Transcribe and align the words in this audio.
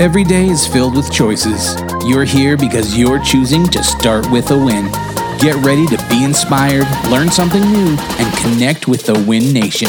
Every 0.00 0.22
day 0.22 0.46
is 0.46 0.64
filled 0.64 0.94
with 0.94 1.10
choices. 1.10 1.74
You're 2.06 2.22
here 2.22 2.56
because 2.56 2.96
you're 2.96 3.18
choosing 3.18 3.66
to 3.66 3.82
start 3.82 4.30
with 4.30 4.52
a 4.52 4.56
win. 4.56 4.84
Get 5.40 5.56
ready 5.64 5.86
to 5.86 5.96
be 6.08 6.22
inspired, 6.22 6.86
learn 7.10 7.30
something 7.32 7.62
new, 7.62 7.96
and 7.98 8.36
connect 8.38 8.86
with 8.86 9.06
the 9.06 9.14
Win 9.26 9.52
Nation. 9.52 9.88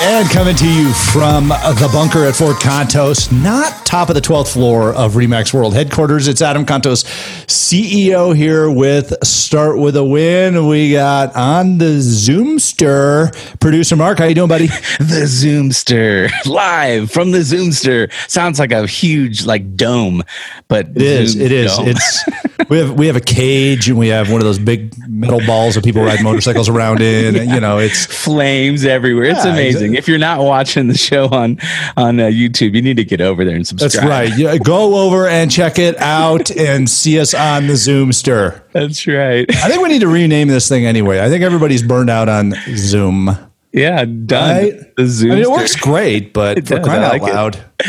And 0.00 0.30
coming 0.30 0.56
to 0.56 0.66
you 0.66 0.94
from 0.94 1.48
the 1.48 1.90
bunker 1.92 2.24
at 2.24 2.36
Fort 2.36 2.56
Contos, 2.56 3.30
not 3.30 3.81
top 3.92 4.08
of 4.08 4.14
the 4.14 4.22
12th 4.22 4.54
floor 4.54 4.94
of 4.94 5.12
Remax 5.12 5.52
World 5.52 5.74
headquarters. 5.74 6.26
It's 6.26 6.40
Adam 6.40 6.64
Contos, 6.64 7.04
CEO 7.44 8.34
here 8.34 8.70
with 8.70 9.12
Start 9.22 9.78
With 9.78 9.98
a 9.98 10.02
Win. 10.02 10.66
We 10.66 10.92
got 10.92 11.36
on 11.36 11.76
the 11.76 11.98
Zoomster 11.98 13.30
producer 13.60 13.94
Mark. 13.94 14.16
How 14.16 14.24
you 14.24 14.34
doing, 14.34 14.48
buddy? 14.48 14.66
the 14.98 15.26
Zoomster 15.26 16.30
live 16.46 17.10
from 17.10 17.32
the 17.32 17.40
Zoomster. 17.40 18.10
Sounds 18.30 18.58
like 18.58 18.72
a 18.72 18.86
huge 18.86 19.44
like 19.44 19.76
dome, 19.76 20.22
but 20.68 20.88
it 20.94 21.02
is. 21.02 21.36
It 21.36 21.52
is. 21.52 21.76
Dome. 21.76 21.88
It's 21.88 22.24
we 22.70 22.78
have 22.78 22.98
we 22.98 23.06
have 23.08 23.16
a 23.16 23.20
cage 23.20 23.90
and 23.90 23.98
we 23.98 24.08
have 24.08 24.30
one 24.30 24.40
of 24.40 24.46
those 24.46 24.58
big 24.58 24.94
metal 25.06 25.44
balls 25.44 25.74
that 25.74 25.84
people 25.84 26.02
ride 26.02 26.22
motorcycles 26.22 26.70
around 26.70 27.02
in. 27.02 27.34
yeah. 27.34 27.54
You 27.54 27.60
know, 27.60 27.76
it's 27.76 28.06
flames 28.06 28.86
everywhere. 28.86 29.26
Yeah, 29.26 29.36
it's 29.36 29.44
amazing. 29.44 29.96
If 29.96 30.08
you're 30.08 30.16
not 30.16 30.40
watching 30.40 30.88
the 30.88 30.96
show 30.96 31.28
on 31.28 31.58
on 31.98 32.20
uh, 32.20 32.28
YouTube, 32.28 32.74
you 32.74 32.80
need 32.80 32.96
to 32.96 33.04
get 33.04 33.20
over 33.20 33.44
there 33.44 33.54
and 33.54 33.66
subscribe. 33.66 33.81
That's 33.82 33.98
right. 33.98 34.36
Yeah, 34.36 34.56
go 34.58 34.94
over 35.06 35.26
and 35.26 35.50
check 35.50 35.78
it 35.78 35.96
out 35.98 36.50
and 36.50 36.88
see 36.88 37.18
us 37.18 37.34
on 37.34 37.66
the 37.66 37.74
Zoomster. 37.74 38.62
That's 38.72 39.06
right. 39.06 39.46
I 39.48 39.68
think 39.68 39.82
we 39.82 39.88
need 39.88 40.00
to 40.00 40.08
rename 40.08 40.48
this 40.48 40.68
thing 40.68 40.86
anyway. 40.86 41.20
I 41.20 41.28
think 41.28 41.42
everybody's 41.42 41.82
burned 41.82 42.10
out 42.10 42.28
on 42.28 42.54
Zoom. 42.76 43.36
Yeah, 43.72 44.04
done. 44.04 44.56
Right? 44.56 44.96
The 44.96 45.06
Zoom. 45.06 45.32
I 45.32 45.34
mean, 45.36 45.44
it 45.44 45.50
works 45.50 45.76
great, 45.76 46.32
but 46.32 46.58
it 46.58 46.68
for 46.68 46.76
does, 46.76 46.86
crying 46.86 47.02
out 47.02 47.20
loud. 47.20 47.56
It. 47.80 47.86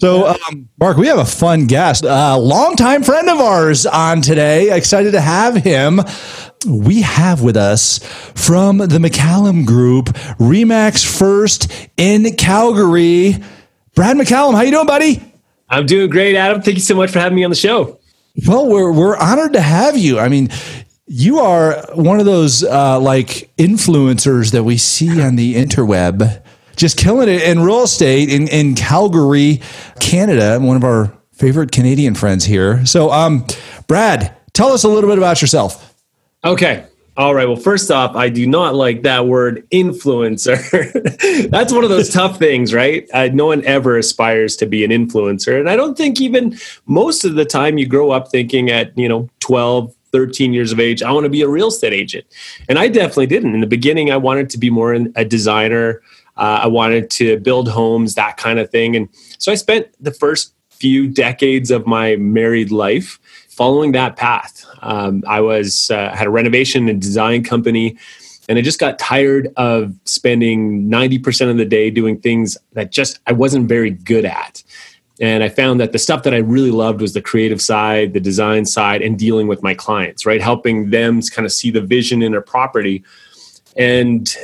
So, 0.00 0.28
um, 0.28 0.68
Mark, 0.78 0.96
we 0.96 1.06
have 1.06 1.18
a 1.18 1.24
fun 1.24 1.66
guest, 1.66 2.04
a 2.04 2.36
longtime 2.36 3.02
friend 3.02 3.28
of 3.28 3.38
ours 3.38 3.86
on 3.86 4.22
today. 4.22 4.74
Excited 4.74 5.12
to 5.12 5.20
have 5.20 5.56
him. 5.56 6.00
We 6.66 7.02
have 7.02 7.42
with 7.42 7.56
us 7.56 7.98
from 8.34 8.78
the 8.78 8.98
McCallum 8.98 9.64
Group, 9.64 10.06
Remax 10.38 11.04
First 11.06 11.70
in 11.96 12.34
Calgary. 12.36 13.36
Brad 13.94 14.16
McCallum, 14.16 14.54
how 14.54 14.62
you 14.62 14.70
doing, 14.70 14.86
buddy? 14.86 15.29
I'm 15.70 15.86
doing 15.86 16.10
great, 16.10 16.34
Adam. 16.36 16.60
Thank 16.60 16.76
you 16.76 16.82
so 16.82 16.96
much 16.96 17.10
for 17.10 17.20
having 17.20 17.36
me 17.36 17.44
on 17.44 17.50
the 17.50 17.56
show. 17.56 18.00
Well, 18.46 18.68
we're 18.68 18.92
we're 18.92 19.16
honored 19.16 19.52
to 19.54 19.60
have 19.60 19.96
you. 19.96 20.18
I 20.18 20.28
mean, 20.28 20.48
you 21.06 21.38
are 21.38 21.84
one 21.94 22.20
of 22.20 22.26
those 22.26 22.62
uh, 22.64 23.00
like 23.00 23.50
influencers 23.56 24.52
that 24.52 24.64
we 24.64 24.76
see 24.76 25.20
on 25.20 25.36
the 25.36 25.54
interweb, 25.54 26.42
just 26.76 26.96
killing 26.96 27.28
it 27.28 27.42
in 27.42 27.60
real 27.60 27.82
estate 27.82 28.28
in, 28.28 28.48
in 28.48 28.74
Calgary, 28.74 29.60
Canada. 30.00 30.58
One 30.60 30.76
of 30.76 30.84
our 30.84 31.12
favorite 31.32 31.72
Canadian 31.72 32.14
friends 32.14 32.44
here. 32.44 32.84
So, 32.84 33.10
um, 33.10 33.46
Brad, 33.86 34.36
tell 34.52 34.72
us 34.72 34.84
a 34.84 34.88
little 34.88 35.08
bit 35.08 35.18
about 35.18 35.40
yourself. 35.40 35.94
Okay. 36.44 36.86
All 37.16 37.34
right. 37.34 37.46
Well, 37.46 37.56
first 37.56 37.90
off, 37.90 38.14
I 38.14 38.28
do 38.28 38.46
not 38.46 38.74
like 38.74 39.02
that 39.02 39.26
word 39.26 39.68
influencer. 39.70 40.60
That's 41.50 41.72
one 41.72 41.82
of 41.84 41.90
those 41.90 42.08
tough 42.08 42.38
things, 42.38 42.72
right? 42.72 43.08
Uh, 43.12 43.28
no 43.32 43.46
one 43.46 43.64
ever 43.64 43.98
aspires 43.98 44.56
to 44.56 44.66
be 44.66 44.84
an 44.84 44.90
influencer. 44.90 45.58
And 45.58 45.68
I 45.68 45.76
don't 45.76 45.96
think 45.96 46.20
even 46.20 46.56
most 46.86 47.24
of 47.24 47.34
the 47.34 47.44
time 47.44 47.78
you 47.78 47.86
grow 47.86 48.10
up 48.10 48.28
thinking 48.28 48.70
at, 48.70 48.96
you 48.96 49.08
know, 49.08 49.28
12, 49.40 49.94
13 50.12 50.52
years 50.52 50.72
of 50.72 50.80
age, 50.80 51.02
I 51.02 51.10
want 51.12 51.24
to 51.24 51.30
be 51.30 51.42
a 51.42 51.48
real 51.48 51.68
estate 51.68 51.92
agent. 51.92 52.26
And 52.68 52.78
I 52.78 52.88
definitely 52.88 53.26
didn't. 53.26 53.54
In 53.54 53.60
the 53.60 53.66
beginning, 53.66 54.10
I 54.10 54.16
wanted 54.16 54.48
to 54.50 54.58
be 54.58 54.70
more 54.70 54.92
a 54.92 55.24
designer. 55.24 56.00
Uh, 56.36 56.60
I 56.62 56.68
wanted 56.68 57.10
to 57.10 57.38
build 57.40 57.68
homes, 57.68 58.14
that 58.14 58.36
kind 58.36 58.58
of 58.58 58.70
thing. 58.70 58.96
And 58.96 59.08
so 59.38 59.52
I 59.52 59.56
spent 59.56 59.88
the 60.00 60.12
first 60.12 60.54
few 60.70 61.08
decades 61.08 61.70
of 61.70 61.86
my 61.86 62.16
married 62.16 62.70
life 62.70 63.18
following 63.60 63.92
that 63.92 64.16
path. 64.16 64.64
Um, 64.80 65.22
I 65.28 65.42
was 65.42 65.90
uh, 65.90 66.14
had 66.16 66.26
a 66.26 66.30
renovation 66.30 66.88
and 66.88 66.98
design 66.98 67.44
company, 67.44 67.98
and 68.48 68.58
I 68.58 68.62
just 68.62 68.78
got 68.78 68.98
tired 68.98 69.52
of 69.58 69.94
spending 70.06 70.88
90% 70.88 71.50
of 71.50 71.58
the 71.58 71.66
day 71.66 71.90
doing 71.90 72.18
things 72.18 72.56
that 72.72 72.90
just 72.90 73.20
I 73.26 73.32
wasn't 73.32 73.68
very 73.68 73.90
good 73.90 74.24
at. 74.24 74.62
And 75.20 75.44
I 75.44 75.50
found 75.50 75.78
that 75.78 75.92
the 75.92 75.98
stuff 75.98 76.22
that 76.22 76.32
I 76.32 76.38
really 76.38 76.70
loved 76.70 77.02
was 77.02 77.12
the 77.12 77.20
creative 77.20 77.60
side, 77.60 78.14
the 78.14 78.20
design 78.20 78.64
side, 78.64 79.02
and 79.02 79.18
dealing 79.18 79.46
with 79.46 79.62
my 79.62 79.74
clients, 79.74 80.24
right? 80.24 80.40
Helping 80.40 80.88
them 80.88 81.20
kind 81.20 81.44
of 81.44 81.52
see 81.52 81.70
the 81.70 81.82
vision 81.82 82.22
in 82.22 82.32
their 82.32 82.40
property. 82.40 83.04
And 83.76 84.34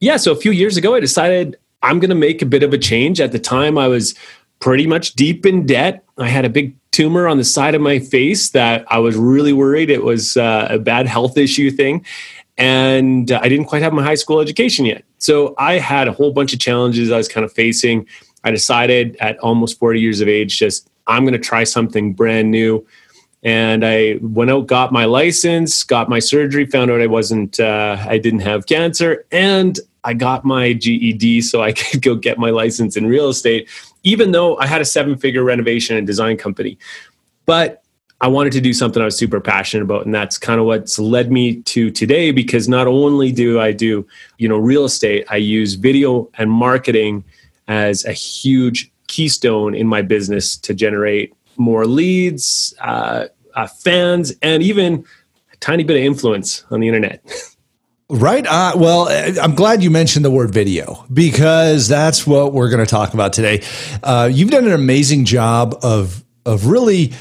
yeah, 0.00 0.16
so 0.16 0.32
a 0.32 0.36
few 0.36 0.50
years 0.50 0.76
ago, 0.76 0.96
I 0.96 0.98
decided 0.98 1.56
I'm 1.84 2.00
going 2.00 2.10
to 2.10 2.16
make 2.16 2.42
a 2.42 2.46
bit 2.46 2.64
of 2.64 2.72
a 2.72 2.78
change. 2.78 3.20
At 3.20 3.30
the 3.30 3.38
time, 3.38 3.78
I 3.78 3.86
was 3.86 4.16
pretty 4.58 4.88
much 4.88 5.12
deep 5.12 5.46
in 5.46 5.66
debt. 5.66 6.02
I 6.18 6.26
had 6.26 6.44
a 6.44 6.48
big 6.48 6.74
tumor 6.96 7.28
on 7.28 7.36
the 7.36 7.44
side 7.44 7.74
of 7.74 7.82
my 7.82 7.98
face 7.98 8.50
that 8.50 8.86
I 8.88 8.98
was 8.98 9.16
really 9.16 9.52
worried 9.52 9.90
it 9.90 10.02
was 10.02 10.34
uh, 10.38 10.66
a 10.70 10.78
bad 10.78 11.06
health 11.06 11.36
issue 11.36 11.70
thing. 11.70 12.06
And 12.56 13.30
I 13.30 13.50
didn't 13.50 13.66
quite 13.66 13.82
have 13.82 13.92
my 13.92 14.02
high 14.02 14.14
school 14.14 14.40
education 14.40 14.86
yet. 14.86 15.04
So 15.18 15.54
I 15.58 15.74
had 15.74 16.08
a 16.08 16.12
whole 16.12 16.32
bunch 16.32 16.54
of 16.54 16.58
challenges 16.58 17.12
I 17.12 17.18
was 17.18 17.28
kind 17.28 17.44
of 17.44 17.52
facing. 17.52 18.06
I 18.44 18.50
decided 18.50 19.14
at 19.16 19.38
almost 19.40 19.78
40 19.78 20.00
years 20.00 20.22
of 20.22 20.28
age, 20.28 20.58
just 20.58 20.88
I'm 21.06 21.24
going 21.24 21.34
to 21.34 21.38
try 21.38 21.64
something 21.64 22.14
brand 22.14 22.50
new. 22.50 22.86
And 23.42 23.84
I 23.84 24.18
went 24.22 24.50
out, 24.50 24.66
got 24.66 24.90
my 24.90 25.04
license, 25.04 25.84
got 25.84 26.08
my 26.08 26.18
surgery, 26.18 26.64
found 26.64 26.90
out 26.90 27.02
I 27.02 27.08
wasn't, 27.08 27.60
uh, 27.60 27.98
I 28.08 28.16
didn't 28.16 28.40
have 28.40 28.64
cancer, 28.64 29.26
and 29.30 29.78
I 30.02 30.14
got 30.14 30.44
my 30.46 30.72
GED 30.72 31.42
so 31.42 31.62
I 31.62 31.72
could 31.72 32.00
go 32.00 32.14
get 32.14 32.38
my 32.38 32.50
license 32.50 32.96
in 32.96 33.06
real 33.06 33.28
estate, 33.28 33.68
even 34.06 34.30
though 34.30 34.56
I 34.58 34.66
had 34.66 34.80
a 34.80 34.84
seven 34.84 35.18
figure 35.18 35.42
renovation 35.42 35.96
and 35.96 36.06
design 36.06 36.36
company. 36.36 36.78
But 37.44 37.82
I 38.20 38.28
wanted 38.28 38.52
to 38.52 38.60
do 38.60 38.72
something 38.72 39.02
I 39.02 39.04
was 39.04 39.18
super 39.18 39.40
passionate 39.40 39.82
about, 39.82 40.06
and 40.06 40.14
that's 40.14 40.38
kind 40.38 40.58
of 40.58 40.64
what's 40.64 40.98
led 40.98 41.30
me 41.30 41.60
to 41.62 41.90
today. 41.90 42.30
Because 42.30 42.68
not 42.68 42.86
only 42.86 43.32
do 43.32 43.60
I 43.60 43.72
do, 43.72 44.06
you 44.38 44.48
know, 44.48 44.56
real 44.56 44.84
estate, 44.84 45.26
I 45.28 45.36
use 45.36 45.74
video 45.74 46.30
and 46.38 46.50
marketing 46.50 47.24
as 47.68 48.04
a 48.04 48.12
huge 48.12 48.90
keystone 49.08 49.74
in 49.74 49.88
my 49.88 50.02
business 50.02 50.56
to 50.58 50.72
generate 50.72 51.34
more 51.56 51.84
leads, 51.84 52.74
uh, 52.80 53.26
uh, 53.54 53.66
fans, 53.66 54.32
and 54.40 54.62
even 54.62 55.04
a 55.52 55.56
tiny 55.56 55.82
bit 55.82 55.96
of 55.96 56.02
influence 56.02 56.64
on 56.70 56.80
the 56.80 56.86
internet. 56.86 57.20
Right. 58.08 58.46
Uh, 58.46 58.74
well, 58.76 59.08
I'm 59.10 59.56
glad 59.56 59.82
you 59.82 59.90
mentioned 59.90 60.24
the 60.24 60.30
word 60.30 60.52
video 60.52 61.04
because 61.12 61.88
that's 61.88 62.24
what 62.24 62.52
we're 62.52 62.70
going 62.70 62.84
to 62.84 62.90
talk 62.90 63.14
about 63.14 63.32
today. 63.32 63.64
Uh, 64.00 64.30
you've 64.32 64.50
done 64.50 64.64
an 64.64 64.72
amazing 64.72 65.24
job 65.24 65.74
of 65.82 66.22
of 66.44 66.66
really 66.66 67.12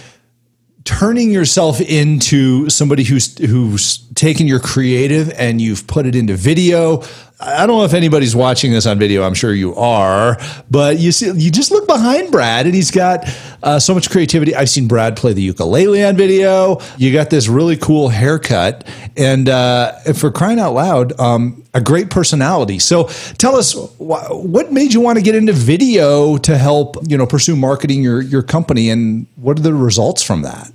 turning 0.83 1.31
yourself 1.31 1.81
into 1.81 2.69
somebody 2.69 3.03
who's 3.03 3.35
who's 3.39 4.07
taken 4.13 4.45
your 4.45 4.59
creative 4.59 5.31
and 5.31 5.59
you've 5.59 5.87
put 5.87 6.05
it 6.05 6.15
into 6.15 6.35
video. 6.35 7.01
I 7.39 7.65
don't 7.65 7.79
know 7.79 7.83
if 7.83 7.95
anybody's 7.95 8.35
watching 8.35 8.71
this 8.71 8.85
on 8.85 8.99
video. 8.99 9.23
I'm 9.23 9.33
sure 9.33 9.53
you 9.53 9.75
are, 9.75 10.37
but 10.69 10.99
you 10.99 11.11
see, 11.11 11.31
you 11.31 11.49
just 11.49 11.71
look 11.71 11.87
behind 11.87 12.31
Brad, 12.31 12.67
and 12.67 12.75
he's 12.75 12.91
got 12.91 13.27
uh, 13.65 13.79
so 13.79 13.93
much 13.93 14.09
creativity. 14.09 14.55
I've 14.55 14.69
seen 14.69 14.87
Brad 14.87 15.17
play 15.17 15.33
the 15.33 15.41
ukulele 15.41 16.05
on 16.05 16.15
video. 16.15 16.79
You 16.97 17.11
got 17.11 17.29
this 17.29 17.49
really 17.49 17.75
cool 17.75 18.07
haircut, 18.07 18.87
and 19.17 19.49
uh, 19.49 19.91
for 20.13 20.31
crying 20.31 20.59
out 20.59 20.73
loud, 20.73 21.19
um, 21.19 21.63
a 21.73 21.81
great 21.81 22.09
personality. 22.09 22.79
So, 22.79 23.09
tell 23.37 23.57
us 23.57 23.73
wh- 23.73 24.31
what 24.31 24.71
made 24.71 24.93
you 24.93 25.01
want 25.01 25.17
to 25.17 25.23
get 25.23 25.35
into 25.35 25.51
video 25.51 26.37
to 26.37 26.57
help 26.57 26.95
you 27.07 27.17
know 27.17 27.25
pursue 27.25 27.57
marketing 27.57 28.01
your 28.01 28.21
your 28.21 28.43
company, 28.43 28.89
and 28.89 29.27
what 29.35 29.59
are 29.59 29.63
the 29.63 29.73
results 29.73 30.23
from 30.23 30.43
that? 30.43 30.71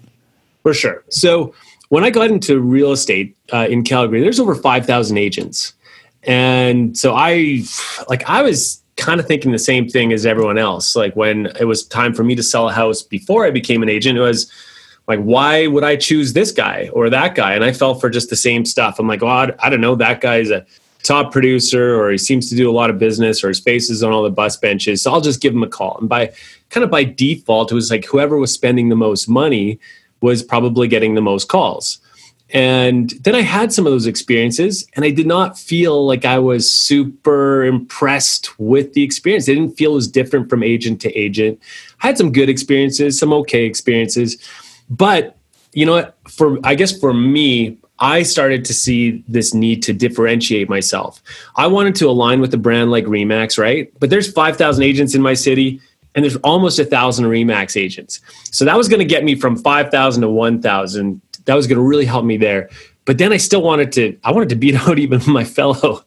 For 0.62 0.75
sure. 0.75 1.03
So 1.09 1.55
when 1.89 2.05
I 2.05 2.11
got 2.11 2.31
into 2.31 2.61
real 2.61 2.93
estate 2.93 3.37
uh, 3.53 3.67
in 3.69 3.83
Calgary, 3.83 4.21
there's 4.21 4.41
over 4.41 4.55
5,000 4.55 5.17
agents. 5.17 5.75
And 6.25 6.97
so 6.97 7.14
I, 7.14 7.62
like, 8.09 8.29
I 8.29 8.43
was 8.43 8.80
kind 9.00 9.19
of 9.19 9.26
thinking 9.26 9.50
the 9.50 9.58
same 9.58 9.88
thing 9.88 10.12
as 10.12 10.26
everyone 10.26 10.58
else. 10.58 10.94
Like, 10.94 11.17
when 11.17 11.47
it 11.58 11.64
was 11.64 11.85
time 11.85 12.14
for 12.14 12.23
me 12.23 12.35
to 12.37 12.43
sell 12.43 12.69
a 12.69 12.73
house 12.73 13.02
before 13.02 13.44
I 13.44 13.50
became 13.50 13.82
an 13.82 13.88
agent, 13.88 14.19
it 14.19 14.23
was 14.23 14.52
like, 15.08 15.20
why 15.20 15.67
would 15.67 15.82
I 15.82 15.97
choose 15.97 16.32
this 16.32 16.52
guy 16.52 16.88
or 16.93 17.11
that 17.11 17.35
guy? 17.35 17.55
And 17.55 17.64
I 17.64 17.73
fell 17.73 17.94
for 17.94 18.11
just 18.11 18.31
the 18.31 18.37
same 18.37 18.64
stuff. 18.64 19.00
I'm 19.00 19.08
like, 19.08 19.23
oh, 19.23 19.50
I 19.58 19.69
don't 19.69 19.81
know. 19.81 19.97
That 19.97 20.20
guy's 20.20 20.50
a 20.50 20.64
top 21.02 21.32
producer 21.32 22.00
or 22.00 22.11
he 22.11 22.19
seems 22.19 22.49
to 22.50 22.55
do 22.55 22.70
a 22.70 22.73
lot 22.73 22.91
of 22.91 22.99
business 22.99 23.43
or 23.43 23.49
his 23.49 23.58
face 23.58 23.91
is 23.91 24.02
on 24.02 24.12
all 24.12 24.23
the 24.23 24.31
bus 24.31 24.56
benches. 24.56 25.02
So 25.02 25.12
I'll 25.12 25.20
just 25.20 25.41
give 25.41 25.55
him 25.55 25.62
a 25.62 25.69
call. 25.69 25.97
And 25.99 26.08
by 26.08 26.32
kind 26.69 26.85
of 26.85 26.91
by 26.91 27.05
default, 27.05 27.73
it 27.73 27.75
was 27.75 27.91
like 27.91 28.05
whoever 28.05 28.37
was 28.37 28.52
spending 28.52 28.88
the 28.88 28.97
most 28.97 29.29
money 29.29 29.81
was 30.20 30.43
probably 30.43 30.87
getting 30.87 31.14
the 31.14 31.23
most 31.23 31.49
calls. 31.49 31.99
And 32.52 33.11
then 33.20 33.35
I 33.35 33.43
had 33.43 33.73
some 33.73 33.87
of 33.87 33.93
those 33.93 34.06
experiences, 34.06 34.87
and 34.94 35.05
I 35.05 35.11
did 35.11 35.26
not 35.26 35.58
feel 35.58 36.05
like 36.05 36.25
I 36.25 36.38
was 36.38 36.73
super 36.73 37.64
impressed 37.64 38.58
with 38.58 38.93
the 38.94 39.02
experience. 39.02 39.49
It 39.49 39.55
didn't 39.55 39.76
feel 39.76 39.97
as 39.97 40.08
different 40.08 40.50
from 40.50 40.62
agent 40.62 41.00
to 41.02 41.12
agent. 41.12 41.61
I 42.02 42.08
had 42.08 42.19
some 42.19 42.32
good 42.32 42.49
experiences, 42.49 43.19
some 43.19 43.32
okay 43.32 43.64
experiences, 43.64 44.37
but 44.88 45.37
you 45.73 45.87
know 45.87 45.93
what? 45.93 46.17
For 46.29 46.58
I 46.64 46.75
guess 46.75 46.99
for 46.99 47.14
me, 47.14 47.79
I 48.00 48.23
started 48.23 48.64
to 48.64 48.75
see 48.75 49.23
this 49.29 49.52
need 49.55 49.82
to 49.85 49.93
differentiate 49.93 50.69
myself. 50.69 51.23
I 51.56 51.67
wanted 51.67 51.94
to 51.97 52.08
align 52.08 52.41
with 52.41 52.52
a 52.55 52.56
brand 52.56 52.91
like 52.91 53.05
Remax, 53.05 53.58
right? 53.58 53.93
But 54.00 54.11
there's 54.11 54.32
5,000 54.32 54.82
agents 54.82 55.14
in 55.14 55.20
my 55.20 55.35
city 55.35 55.81
and 56.14 56.25
there's 56.25 56.37
almost 56.37 56.79
a 56.79 56.85
thousand 56.85 57.26
Remax 57.26 57.81
agents. 57.81 58.20
So 58.50 58.64
that 58.64 58.76
was 58.76 58.88
going 58.88 59.00
to 59.00 59.05
get 59.05 59.23
me 59.23 59.35
from 59.35 59.56
5,000 59.56 60.23
to 60.23 60.29
1,000. 60.29 61.20
That 61.46 61.54
was 61.54 61.66
going 61.66 61.76
to 61.76 61.82
really 61.82 62.04
help 62.04 62.25
me 62.25 62.37
there. 62.37 62.69
But 63.04 63.19
then 63.19 63.32
I 63.32 63.38
still 63.38 63.62
wanted 63.62 63.92
to, 63.92 64.16
I 64.25 64.31
wanted 64.31 64.50
to 64.50 64.56
beat 64.56 64.75
out 64.88 64.98
even 64.98 65.20
my 65.26 65.44
fellow 65.44 66.04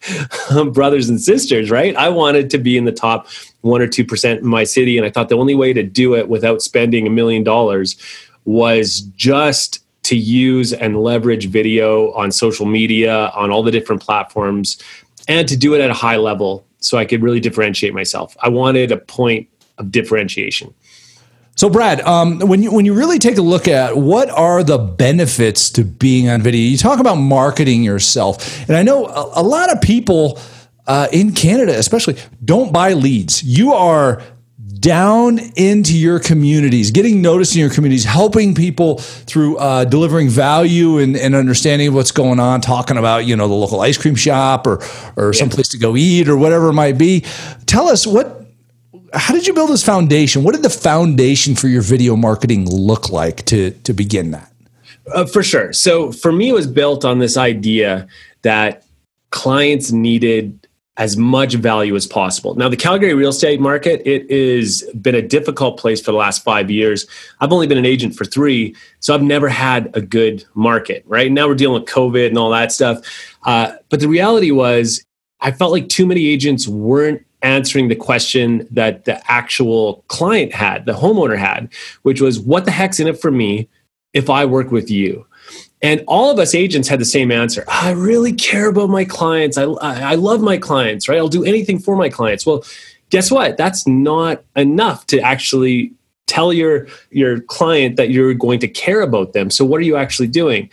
um, 0.52 0.72
brothers 0.72 1.10
and 1.10 1.20
sisters, 1.20 1.70
right? 1.70 1.96
I 1.96 2.10
wanted 2.10 2.50
to 2.52 2.58
be 2.58 2.78
in 2.78 2.86
the 2.86 2.92
top 2.92 3.28
one 3.62 3.82
or 3.82 3.88
2% 3.88 4.38
in 4.38 4.46
my 4.46 4.64
city. 4.64 4.98
And 4.98 5.06
I 5.06 5.10
thought 5.10 5.30
the 5.30 5.38
only 5.38 5.56
way 5.56 5.74
to 5.74 5.84
do 5.84 6.16
it 6.16 6.30
without 6.30 6.62
spending 6.62 7.08
a 7.08 7.10
million 7.10 7.44
dollars 7.44 7.96
was 8.46 9.02
just 9.16 9.80
to 10.04 10.18
use 10.18 10.74
and 10.74 11.02
leverage 11.02 11.48
video 11.48 12.12
on 12.14 12.32
social 12.32 12.66
media, 12.66 13.32
on 13.36 13.52
all 13.52 13.64
the 13.64 13.72
different 13.72 14.02
platforms, 14.02 14.78
and 15.28 15.48
to 15.48 15.56
do 15.56 15.74
it 15.74 15.82
at 15.82 15.90
a 15.90 15.94
high 15.94 16.18
level 16.18 16.66
so 16.80 16.98
I 16.98 17.06
could 17.06 17.22
really 17.22 17.40
differentiate 17.40 17.94
myself. 17.94 18.36
I 18.42 18.50
wanted 18.50 18.92
a 18.92 18.98
point 18.98 19.48
of 19.78 19.92
differentiation. 19.92 20.74
So, 21.56 21.70
Brad, 21.70 22.02
um, 22.02 22.40
when 22.40 22.64
you 22.64 22.72
when 22.72 22.84
you 22.86 22.94
really 22.94 23.20
take 23.20 23.38
a 23.38 23.42
look 23.42 23.68
at 23.68 23.96
what 23.96 24.30
are 24.30 24.64
the 24.64 24.80
benefits 24.80 25.70
to 25.72 25.84
being 25.84 26.28
on 26.28 26.42
video, 26.42 26.62
you 26.62 26.78
talk 26.78 27.00
about 27.00 27.16
marketing 27.16 27.84
yourself, 27.84 28.68
and 28.68 28.76
I 28.76 28.82
know 28.82 29.06
a, 29.06 29.42
a 29.42 29.44
lot 29.44 29.72
of 29.72 29.80
people 29.80 30.40
uh, 30.88 31.08
in 31.12 31.34
Canada, 31.34 31.78
especially, 31.78 32.18
don't 32.44 32.74
buy 32.74 32.94
leads. 32.94 33.44
You 33.44 33.74
are 33.74 34.24
down 34.80 35.40
into 35.56 35.98
your 35.98 36.20
communities, 36.20 36.92
getting 36.92 37.22
noticed 37.22 37.56
in 37.56 37.62
your 37.62 37.70
communities, 37.70 38.04
helping 38.04 38.54
people 38.54 38.98
through 38.98 39.56
uh, 39.58 39.86
delivering 39.86 40.30
value 40.30 40.98
and, 40.98 41.16
and, 41.16 41.34
understanding 41.36 41.94
what's 41.94 42.12
going 42.12 42.38
on, 42.40 42.60
talking 42.60 42.98
about 42.98 43.26
you 43.26 43.36
know 43.36 43.48
the 43.48 43.54
local 43.54 43.80
ice 43.80 43.98
cream 43.98 44.16
shop 44.16 44.68
or 44.68 44.84
or 45.16 45.28
yeah. 45.34 45.40
someplace 45.40 45.70
to 45.70 45.78
go 45.78 45.96
eat 45.96 46.28
or 46.28 46.36
whatever 46.36 46.70
it 46.70 46.74
might 46.74 46.98
be. 46.98 47.24
Tell 47.68 47.88
us 47.88 48.08
what. 48.08 48.43
How 49.14 49.34
did 49.34 49.48
you 49.48 49.54
build 49.54 49.70
this 49.70 49.84
foundation? 49.84 50.44
What 50.44 50.54
did 50.54 50.64
the 50.64 50.70
foundation 50.70 51.56
for 51.56 51.68
your 51.68 51.82
video 51.82 52.16
marketing 52.16 52.70
look 52.70 53.10
like 53.10 53.46
to 53.46 53.72
to 53.72 53.94
begin 53.94 54.32
that? 54.32 54.52
Uh, 55.14 55.26
for 55.26 55.44
sure. 55.44 55.74
So 55.74 56.12
for 56.12 56.32
me, 56.32 56.50
it 56.50 56.54
was 56.54 56.68
built 56.68 57.04
on 57.04 57.20
this 57.20 57.36
idea 57.36 58.08
that 58.44 58.86
clients 59.32 59.92
needed 59.92 60.68
as 60.98 61.18
much 61.18 61.56
value 61.56 61.96
as 61.96 62.06
possible. 62.06 62.54
Now, 62.54 62.70
the 62.70 62.78
Calgary 62.78 63.16
real 63.16 63.32
estate 63.32 63.60
market, 63.60 64.02
it 64.06 64.30
has 64.30 64.84
been 65.02 65.16
a 65.16 65.24
difficult 65.24 65.80
place 65.80 66.00
for 66.00 66.12
the 66.12 66.18
last 66.18 66.44
five 66.44 66.70
years. 66.70 67.08
I've 67.40 67.52
only 67.52 67.66
been 67.66 67.80
an 67.80 67.86
agent 67.86 68.16
for 68.16 68.26
three, 68.26 68.76
so 69.00 69.16
I've 69.16 69.24
never 69.24 69.50
had 69.50 69.90
a 69.96 70.02
good 70.02 70.46
market, 70.54 71.04
right? 71.08 71.32
Now 71.32 71.48
we're 71.48 71.56
dealing 71.56 71.82
with 71.82 71.92
COVID 71.92 72.28
and 72.28 72.38
all 72.38 72.52
that 72.52 72.72
stuff. 72.72 73.00
Uh, 73.44 73.74
but 73.90 74.02
the 74.02 74.08
reality 74.08 74.52
was, 74.52 75.04
I 75.42 75.52
felt 75.52 75.72
like 75.72 75.90
too 75.90 76.06
many 76.06 76.28
agents 76.28 76.68
weren't 76.68 77.26
answering 77.44 77.90
the 77.90 77.96
question 77.96 78.68
that 78.72 79.06
the 79.06 79.22
actual 79.32 80.04
client 80.08 80.54
had, 80.54 80.86
the 80.86 80.94
homeowner 80.94 81.38
had, 81.38 81.70
which 82.02 82.22
was, 82.22 82.40
what 82.40 82.66
the 82.66 82.72
heck's 82.72 83.00
in 83.00 83.08
it 83.08 83.20
for 83.20 83.32
me 83.32 83.68
if 84.14 84.30
I 84.30 84.46
work 84.46 84.72
with 84.72 84.90
you? 84.90 85.26
And 85.82 86.04
all 86.08 86.32
of 86.32 86.40
us 86.40 86.56
agents 86.56 86.88
had 86.88 87.00
the 87.00 87.06
same 87.06 87.30
answer. 87.30 87.66
I 87.68 87.92
really 87.92 88.32
care 88.32 88.70
about 88.70 88.90
my 88.90 89.04
clients. 89.04 89.58
I, 89.58 89.64
I 89.64 90.16
love 90.16 90.42
my 90.42 90.58
clients, 90.58 91.10
right? 91.10 91.18
I'll 91.18 91.28
do 91.28 91.44
anything 91.44 91.78
for 91.78 91.98
my 91.98 92.08
clients. 92.08 92.46
Well, 92.46 92.64
guess 93.10 93.30
what? 93.30 93.58
That's 93.58 93.86
not 93.86 94.44
enough 94.56 95.06
to 95.08 95.20
actually 95.20 95.92
tell 96.26 96.54
your 96.54 96.88
your 97.12 97.42
client 97.42 97.98
that 97.98 98.10
you're 98.10 98.34
going 98.34 98.60
to 98.60 98.68
care 98.68 99.02
about 99.02 99.34
them. 99.34 99.50
So 99.50 99.66
what 99.66 99.80
are 99.80 99.84
you 99.84 99.98
actually 99.98 100.30
doing? 100.30 100.70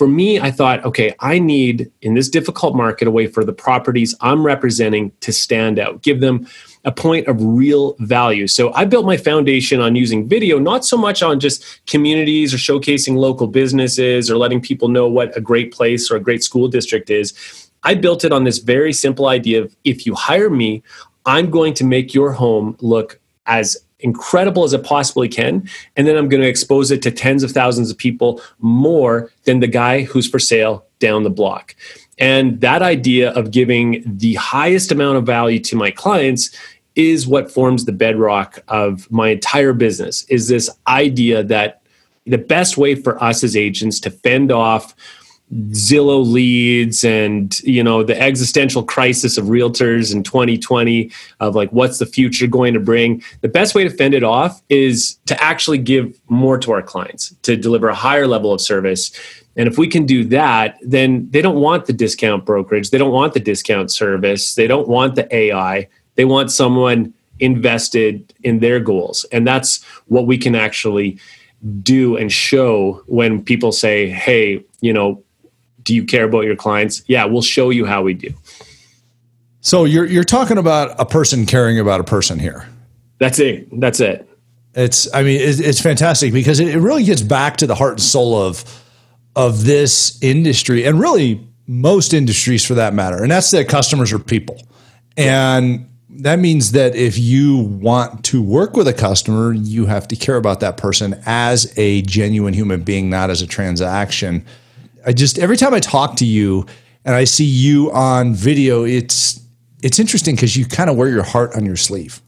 For 0.00 0.08
me, 0.08 0.40
I 0.40 0.50
thought, 0.50 0.82
okay, 0.86 1.14
I 1.20 1.38
need 1.38 1.92
in 2.00 2.14
this 2.14 2.30
difficult 2.30 2.74
market 2.74 3.06
a 3.06 3.10
way 3.10 3.26
for 3.26 3.44
the 3.44 3.52
properties 3.52 4.14
I'm 4.22 4.46
representing 4.46 5.12
to 5.20 5.30
stand 5.30 5.78
out. 5.78 6.00
Give 6.00 6.20
them 6.20 6.48
a 6.86 6.90
point 6.90 7.26
of 7.26 7.36
real 7.38 7.96
value. 7.98 8.46
So 8.46 8.72
I 8.72 8.86
built 8.86 9.04
my 9.04 9.18
foundation 9.18 9.78
on 9.78 9.96
using 9.96 10.26
video, 10.26 10.58
not 10.58 10.86
so 10.86 10.96
much 10.96 11.22
on 11.22 11.38
just 11.38 11.84
communities 11.86 12.54
or 12.54 12.56
showcasing 12.56 13.16
local 13.16 13.46
businesses 13.46 14.30
or 14.30 14.38
letting 14.38 14.62
people 14.62 14.88
know 14.88 15.06
what 15.06 15.36
a 15.36 15.40
great 15.42 15.70
place 15.70 16.10
or 16.10 16.16
a 16.16 16.20
great 16.20 16.42
school 16.42 16.66
district 16.66 17.10
is. 17.10 17.70
I 17.82 17.94
built 17.94 18.24
it 18.24 18.32
on 18.32 18.44
this 18.44 18.56
very 18.56 18.94
simple 18.94 19.26
idea 19.26 19.60
of 19.60 19.76
if 19.84 20.06
you 20.06 20.14
hire 20.14 20.48
me, 20.48 20.82
I'm 21.26 21.50
going 21.50 21.74
to 21.74 21.84
make 21.84 22.14
your 22.14 22.32
home 22.32 22.74
look 22.80 23.20
as 23.44 23.76
incredible 24.02 24.64
as 24.64 24.72
it 24.72 24.84
possibly 24.84 25.28
can. 25.28 25.68
And 25.96 26.06
then 26.06 26.16
I'm 26.16 26.28
going 26.28 26.42
to 26.42 26.48
expose 26.48 26.90
it 26.90 27.02
to 27.02 27.10
tens 27.10 27.42
of 27.42 27.50
thousands 27.50 27.90
of 27.90 27.98
people 27.98 28.40
more 28.58 29.30
than 29.44 29.60
the 29.60 29.66
guy 29.66 30.02
who's 30.02 30.28
for 30.28 30.38
sale 30.38 30.84
down 30.98 31.22
the 31.22 31.30
block. 31.30 31.74
And 32.18 32.60
that 32.60 32.82
idea 32.82 33.30
of 33.32 33.50
giving 33.50 34.02
the 34.06 34.34
highest 34.34 34.92
amount 34.92 35.16
of 35.16 35.24
value 35.24 35.58
to 35.60 35.76
my 35.76 35.90
clients 35.90 36.54
is 36.94 37.26
what 37.26 37.50
forms 37.50 37.84
the 37.84 37.92
bedrock 37.92 38.58
of 38.68 39.10
my 39.10 39.28
entire 39.28 39.72
business 39.72 40.24
is 40.24 40.48
this 40.48 40.68
idea 40.86 41.42
that 41.42 41.80
the 42.26 42.38
best 42.38 42.76
way 42.76 42.94
for 42.94 43.22
us 43.22 43.42
as 43.42 43.56
agents 43.56 43.98
to 44.00 44.10
fend 44.10 44.52
off 44.52 44.94
Zillow 45.70 46.24
leads 46.24 47.02
and 47.02 47.60
you 47.62 47.82
know 47.82 48.04
the 48.04 48.20
existential 48.20 48.84
crisis 48.84 49.36
of 49.36 49.46
realtors 49.46 50.14
in 50.14 50.22
2020 50.22 51.10
of 51.40 51.56
like 51.56 51.70
what's 51.70 51.98
the 51.98 52.06
future 52.06 52.46
going 52.46 52.72
to 52.72 52.78
bring 52.78 53.20
the 53.40 53.48
best 53.48 53.74
way 53.74 53.82
to 53.82 53.90
fend 53.90 54.14
it 54.14 54.22
off 54.22 54.62
is 54.68 55.18
to 55.26 55.42
actually 55.42 55.78
give 55.78 56.20
more 56.28 56.56
to 56.56 56.70
our 56.70 56.82
clients 56.82 57.34
to 57.42 57.56
deliver 57.56 57.88
a 57.88 57.94
higher 57.96 58.28
level 58.28 58.52
of 58.52 58.60
service 58.60 59.10
and 59.56 59.68
if 59.68 59.76
we 59.76 59.88
can 59.88 60.06
do 60.06 60.24
that, 60.26 60.78
then 60.80 61.28
they 61.30 61.42
don't 61.42 61.60
want 61.60 61.86
the 61.86 61.92
discount 61.92 62.46
brokerage. 62.46 62.90
They 62.90 62.98
don't 62.98 63.12
want 63.12 63.34
the 63.34 63.40
discount 63.40 63.90
service. 63.90 64.54
They 64.54 64.66
don't 64.66 64.88
want 64.88 65.16
the 65.16 65.34
AI. 65.34 65.88
They 66.14 66.24
want 66.24 66.50
someone 66.50 67.12
invested 67.40 68.32
in 68.42 68.60
their 68.60 68.80
goals. 68.80 69.24
And 69.32 69.46
that's 69.46 69.82
what 70.06 70.26
we 70.26 70.38
can 70.38 70.54
actually 70.54 71.18
do 71.82 72.16
and 72.16 72.30
show 72.32 73.02
when 73.06 73.44
people 73.44 73.72
say, 73.72 74.08
hey, 74.08 74.64
you 74.80 74.92
know, 74.92 75.22
do 75.82 75.94
you 75.94 76.04
care 76.04 76.24
about 76.24 76.44
your 76.44 76.56
clients? 76.56 77.02
Yeah, 77.06 77.24
we'll 77.24 77.42
show 77.42 77.70
you 77.70 77.86
how 77.86 78.02
we 78.02 78.14
do. 78.14 78.32
So 79.60 79.84
you're 79.84 80.06
you're 80.06 80.24
talking 80.24 80.58
about 80.58 80.98
a 80.98 81.04
person 81.04 81.46
caring 81.46 81.78
about 81.78 82.00
a 82.00 82.04
person 82.04 82.38
here. 82.38 82.66
That's 83.18 83.38
it. 83.38 83.68
That's 83.78 84.00
it. 84.00 84.26
It's 84.74 85.12
I 85.14 85.22
mean 85.22 85.40
it's, 85.40 85.60
it's 85.60 85.80
fantastic 85.80 86.32
because 86.32 86.60
it 86.60 86.78
really 86.78 87.04
gets 87.04 87.22
back 87.22 87.56
to 87.58 87.66
the 87.66 87.74
heart 87.74 87.92
and 87.94 88.02
soul 88.02 88.40
of 88.40 88.64
of 89.36 89.64
this 89.64 90.20
industry 90.22 90.84
and 90.84 90.98
really 90.98 91.46
most 91.66 92.12
industries 92.12 92.64
for 92.64 92.74
that 92.74 92.94
matter. 92.94 93.22
And 93.22 93.30
that's 93.30 93.50
that 93.52 93.68
customers 93.68 94.12
are 94.12 94.18
people. 94.18 94.60
And 95.16 95.88
that 96.08 96.38
means 96.38 96.72
that 96.72 96.96
if 96.96 97.18
you 97.18 97.58
want 97.58 98.24
to 98.24 98.42
work 98.42 98.76
with 98.76 98.88
a 98.88 98.92
customer, 98.92 99.52
you 99.52 99.86
have 99.86 100.08
to 100.08 100.16
care 100.16 100.36
about 100.36 100.60
that 100.60 100.76
person 100.76 101.20
as 101.26 101.72
a 101.78 102.02
genuine 102.02 102.54
human 102.54 102.82
being, 102.82 103.08
not 103.08 103.30
as 103.30 103.42
a 103.42 103.46
transaction. 103.46 104.44
I 105.06 105.12
just 105.12 105.38
every 105.38 105.56
time 105.56 105.74
I 105.74 105.80
talk 105.80 106.16
to 106.16 106.24
you 106.24 106.66
and 107.04 107.14
I 107.14 107.24
see 107.24 107.44
you 107.44 107.90
on 107.92 108.34
video, 108.34 108.84
it's 108.84 109.40
it's 109.82 109.98
interesting 109.98 110.34
because 110.34 110.56
you 110.56 110.66
kind 110.66 110.90
of 110.90 110.96
wear 110.96 111.08
your 111.08 111.22
heart 111.22 111.56
on 111.56 111.64
your 111.64 111.76
sleeve. 111.76 112.20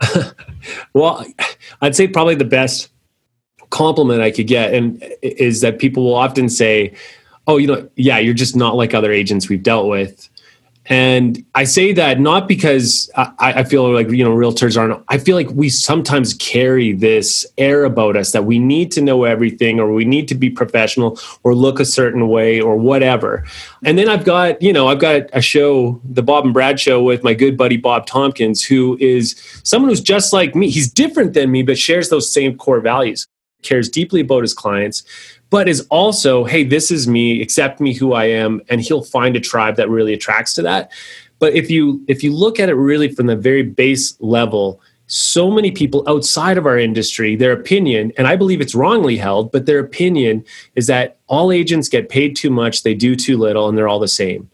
well, 0.94 1.26
I'd 1.80 1.96
say 1.96 2.06
probably 2.06 2.36
the 2.36 2.44
best 2.44 2.88
compliment 3.70 4.22
I 4.22 4.30
could 4.30 4.46
get, 4.46 4.72
and 4.74 5.02
is 5.22 5.60
that 5.60 5.78
people 5.78 6.04
will 6.04 6.14
often 6.14 6.48
say, 6.48 6.94
"Oh, 7.46 7.56
you 7.56 7.66
know, 7.66 7.88
yeah, 7.96 8.18
you're 8.18 8.34
just 8.34 8.56
not 8.56 8.76
like 8.76 8.94
other 8.94 9.12
agents 9.12 9.48
we've 9.48 9.62
dealt 9.62 9.88
with." 9.88 10.29
And 10.90 11.46
I 11.54 11.62
say 11.64 11.92
that 11.92 12.18
not 12.18 12.48
because 12.48 13.08
I, 13.14 13.32
I, 13.38 13.62
feel 13.62 13.92
like 13.94 14.10
you 14.10 14.24
know 14.24 14.34
realtors 14.34 14.76
aren't. 14.76 15.00
I 15.08 15.18
feel 15.18 15.36
like 15.36 15.48
we 15.50 15.68
sometimes 15.68 16.34
carry 16.34 16.92
this 16.92 17.46
air 17.58 17.84
about 17.84 18.16
us 18.16 18.32
that 18.32 18.44
we 18.44 18.58
need 18.58 18.90
to 18.92 19.00
know 19.00 19.22
everything, 19.22 19.78
or 19.78 19.92
we 19.92 20.04
need 20.04 20.26
to 20.28 20.34
be 20.34 20.50
professional, 20.50 21.16
or 21.44 21.54
look 21.54 21.78
a 21.78 21.84
certain 21.84 22.26
way, 22.26 22.60
or 22.60 22.76
whatever. 22.76 23.44
And 23.84 23.96
then 23.96 24.08
I've 24.08 24.24
got 24.24 24.60
you 24.60 24.72
know 24.72 24.88
I've 24.88 24.98
got 24.98 25.30
a 25.32 25.40
show, 25.40 26.00
the 26.02 26.24
Bob 26.24 26.44
and 26.44 26.52
Brad 26.52 26.80
show, 26.80 27.00
with 27.00 27.22
my 27.22 27.34
good 27.34 27.56
buddy 27.56 27.76
Bob 27.76 28.06
Tompkins, 28.06 28.64
who 28.64 28.98
is 29.00 29.40
someone 29.62 29.90
who's 29.90 30.00
just 30.00 30.32
like 30.32 30.56
me. 30.56 30.70
He's 30.70 30.92
different 30.92 31.34
than 31.34 31.52
me, 31.52 31.62
but 31.62 31.78
shares 31.78 32.08
those 32.08 32.32
same 32.32 32.58
core 32.58 32.80
values 32.80 33.28
cares 33.62 33.88
deeply 33.88 34.22
about 34.22 34.42
his 34.42 34.54
clients, 34.54 35.02
but 35.50 35.68
is 35.68 35.86
also, 35.90 36.44
hey, 36.44 36.64
this 36.64 36.90
is 36.90 37.08
me, 37.08 37.42
accept 37.42 37.80
me 37.80 37.92
who 37.92 38.12
I 38.12 38.26
am, 38.26 38.62
and 38.68 38.80
he'll 38.80 39.02
find 39.02 39.36
a 39.36 39.40
tribe 39.40 39.76
that 39.76 39.90
really 39.90 40.12
attracts 40.12 40.54
to 40.54 40.62
that. 40.62 40.92
But 41.40 41.54
if 41.54 41.70
you 41.70 42.02
if 42.06 42.22
you 42.22 42.32
look 42.32 42.60
at 42.60 42.68
it 42.68 42.74
really 42.74 43.08
from 43.08 43.26
the 43.26 43.36
very 43.36 43.62
base 43.62 44.16
level, 44.20 44.80
so 45.06 45.50
many 45.50 45.72
people 45.72 46.04
outside 46.06 46.56
of 46.56 46.66
our 46.66 46.78
industry, 46.78 47.34
their 47.34 47.52
opinion, 47.52 48.12
and 48.16 48.28
I 48.28 48.36
believe 48.36 48.60
it's 48.60 48.76
wrongly 48.76 49.16
held, 49.16 49.50
but 49.50 49.66
their 49.66 49.80
opinion 49.80 50.44
is 50.76 50.86
that 50.86 51.18
all 51.26 51.50
agents 51.50 51.88
get 51.88 52.08
paid 52.08 52.36
too 52.36 52.50
much, 52.50 52.84
they 52.84 52.94
do 52.94 53.16
too 53.16 53.36
little, 53.36 53.68
and 53.68 53.76
they're 53.76 53.88
all 53.88 53.98
the 53.98 54.06
same. 54.06 54.48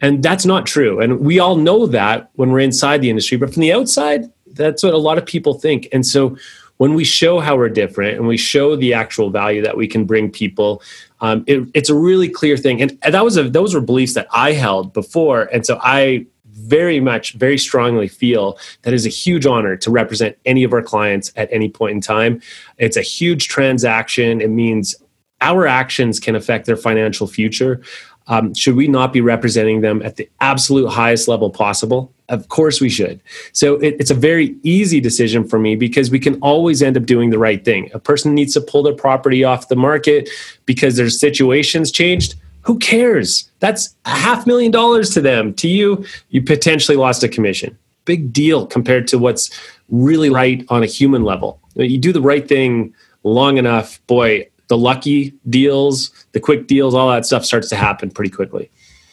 And 0.00 0.22
that's 0.22 0.46
not 0.46 0.64
true. 0.64 1.00
And 1.00 1.20
we 1.20 1.38
all 1.38 1.56
know 1.56 1.86
that 1.86 2.30
when 2.34 2.50
we're 2.50 2.60
inside 2.60 3.02
the 3.02 3.10
industry, 3.10 3.36
but 3.36 3.52
from 3.52 3.60
the 3.60 3.72
outside, 3.72 4.24
that's 4.54 4.82
what 4.82 4.94
a 4.94 4.98
lot 4.98 5.18
of 5.18 5.26
people 5.26 5.54
think. 5.54 5.88
And 5.92 6.06
so 6.06 6.36
when 6.82 6.94
we 6.94 7.04
show 7.04 7.38
how 7.38 7.56
we're 7.56 7.68
different 7.68 8.16
and 8.18 8.26
we 8.26 8.36
show 8.36 8.74
the 8.74 8.92
actual 8.92 9.30
value 9.30 9.62
that 9.62 9.76
we 9.76 9.86
can 9.86 10.04
bring 10.04 10.28
people, 10.28 10.82
um, 11.20 11.44
it, 11.46 11.64
it's 11.74 11.88
a 11.88 11.94
really 11.94 12.28
clear 12.28 12.56
thing. 12.56 12.82
And, 12.82 12.98
that 13.02 13.22
was 13.22 13.36
a, 13.36 13.44
those 13.48 13.72
were 13.72 13.80
beliefs 13.80 14.14
that 14.14 14.26
I 14.32 14.50
held 14.50 14.92
before. 14.92 15.42
And 15.52 15.64
so 15.64 15.78
I 15.80 16.26
very 16.44 16.98
much, 16.98 17.34
very 17.34 17.56
strongly 17.56 18.08
feel 18.08 18.58
that 18.82 18.92
is 18.92 19.06
a 19.06 19.10
huge 19.10 19.46
honor 19.46 19.76
to 19.76 19.92
represent 19.92 20.36
any 20.44 20.64
of 20.64 20.72
our 20.72 20.82
clients 20.82 21.30
at 21.36 21.48
any 21.52 21.68
point 21.68 21.92
in 21.92 22.00
time. 22.00 22.42
It's 22.78 22.96
a 22.96 23.02
huge 23.02 23.46
transaction. 23.46 24.40
It 24.40 24.50
means 24.50 24.96
our 25.40 25.68
actions 25.68 26.18
can 26.18 26.34
affect 26.34 26.66
their 26.66 26.76
financial 26.76 27.28
future. 27.28 27.80
Um, 28.28 28.54
should 28.54 28.76
we 28.76 28.88
not 28.88 29.12
be 29.12 29.20
representing 29.20 29.80
them 29.80 30.02
at 30.02 30.16
the 30.16 30.28
absolute 30.40 30.88
highest 30.88 31.28
level 31.28 31.50
possible? 31.50 32.12
Of 32.28 32.48
course 32.48 32.80
we 32.80 32.88
should. 32.88 33.20
So 33.52 33.74
it, 33.76 33.96
it's 33.98 34.10
a 34.10 34.14
very 34.14 34.56
easy 34.62 35.00
decision 35.00 35.46
for 35.46 35.58
me 35.58 35.76
because 35.76 36.10
we 36.10 36.18
can 36.18 36.40
always 36.40 36.82
end 36.82 36.96
up 36.96 37.04
doing 37.04 37.30
the 37.30 37.38
right 37.38 37.64
thing. 37.64 37.90
A 37.94 37.98
person 37.98 38.34
needs 38.34 38.54
to 38.54 38.60
pull 38.60 38.82
their 38.82 38.94
property 38.94 39.44
off 39.44 39.68
the 39.68 39.76
market 39.76 40.30
because 40.64 40.96
their 40.96 41.10
situation's 41.10 41.90
changed. 41.90 42.36
Who 42.62 42.78
cares? 42.78 43.50
That's 43.58 43.94
a 44.04 44.10
half 44.10 44.46
million 44.46 44.70
dollars 44.70 45.10
to 45.10 45.20
them. 45.20 45.52
To 45.54 45.68
you, 45.68 46.04
you 46.30 46.42
potentially 46.42 46.96
lost 46.96 47.22
a 47.22 47.28
commission. 47.28 47.76
Big 48.04 48.32
deal 48.32 48.66
compared 48.66 49.08
to 49.08 49.18
what's 49.18 49.50
really 49.90 50.30
right 50.30 50.64
on 50.68 50.82
a 50.82 50.86
human 50.86 51.24
level. 51.24 51.60
You 51.74 51.98
do 51.98 52.12
the 52.12 52.22
right 52.22 52.46
thing 52.46 52.94
long 53.24 53.58
enough, 53.58 54.04
boy, 54.06 54.48
the 54.72 54.78
lucky 54.78 55.34
deals, 55.50 56.10
the 56.32 56.40
quick 56.40 56.66
deals, 56.66 56.94
all 56.94 57.10
that 57.10 57.26
stuff 57.26 57.44
starts 57.44 57.68
to 57.68 57.76
happen 57.76 58.10
pretty 58.10 58.30
quickly. 58.30 58.70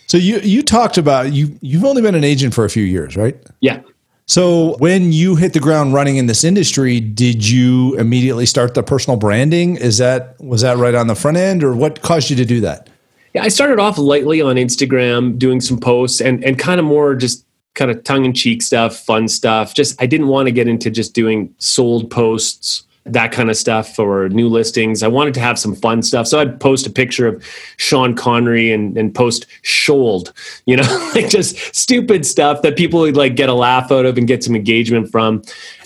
So 0.08 0.18
you 0.18 0.40
you 0.40 0.64
talked 0.64 0.98
about 0.98 1.34
you 1.34 1.60
you've 1.60 1.84
only 1.84 2.02
been 2.02 2.16
an 2.16 2.24
agent 2.24 2.54
for 2.54 2.64
a 2.64 2.70
few 2.70 2.84
years, 2.86 3.18
right? 3.18 3.36
Yeah. 3.60 3.82
So 4.26 4.78
when 4.78 5.12
you 5.12 5.36
hit 5.36 5.52
the 5.52 5.60
ground 5.60 5.94
running 5.94 6.16
in 6.16 6.28
this 6.28 6.46
industry, 6.46 7.02
did 7.02 7.46
you 7.46 7.94
immediately 7.98 8.46
start 8.46 8.74
the 8.74 8.82
personal 8.82 9.18
branding? 9.18 9.76
Is 9.76 9.98
that 9.98 10.40
was 10.40 10.62
that 10.62 10.78
right 10.78 10.96
on 10.96 11.08
the 11.08 11.16
front 11.16 11.36
end 11.36 11.62
or 11.62 11.76
what 11.76 12.02
caused 12.04 12.30
you 12.30 12.38
to 12.38 12.46
do 12.46 12.62
that? 12.62 12.90
Yeah, 13.34 13.44
I 13.44 13.50
started 13.50 13.78
off 13.78 13.98
lightly 13.98 14.42
on 14.42 14.56
Instagram 14.56 15.38
doing 15.38 15.60
some 15.60 15.78
posts 15.78 16.22
and 16.22 16.42
and 16.46 16.58
kind 16.58 16.80
of 16.80 16.86
more 16.86 17.16
just 17.16 17.46
kind 17.74 17.92
of 17.92 18.02
tongue 18.06 18.24
in 18.24 18.32
cheek 18.34 18.62
stuff, 18.62 18.96
fun 18.98 19.28
stuff. 19.28 19.74
Just 19.74 20.02
I 20.02 20.06
didn't 20.06 20.30
want 20.30 20.48
to 20.48 20.54
get 20.54 20.70
into 20.70 20.90
just 20.90 21.14
doing 21.14 21.54
sold 21.58 22.10
posts 22.10 22.86
that 23.14 23.32
kind 23.32 23.50
of 23.50 23.58
stuff 23.58 23.98
or 24.00 24.30
new 24.30 24.48
listings. 24.48 25.04
I 25.04 25.08
wanted 25.08 25.34
to 25.36 25.40
have 25.40 25.58
some 25.58 25.76
fun 25.76 26.02
stuff. 26.02 26.28
So 26.28 26.40
I'd 26.40 26.60
post 26.60 26.88
a 26.88 26.90
picture 26.90 27.28
of 27.28 27.44
Sean 27.78 28.16
Connery 28.16 28.72
and, 28.72 28.98
and 28.98 29.14
post 29.14 29.46
Shoaled, 29.62 30.34
you 30.66 30.76
know, 30.76 31.12
like 31.16 31.30
just 31.30 31.76
stupid 31.76 32.26
stuff 32.26 32.62
that 32.62 32.78
people 32.78 33.02
would 33.02 33.18
like 33.18 33.36
get 33.36 33.50
a 33.50 33.54
laugh 33.54 33.92
out 33.92 34.06
of 34.06 34.18
and 34.18 34.28
get 34.28 34.44
some 34.44 34.56
engagement 34.56 35.12
from. 35.12 35.42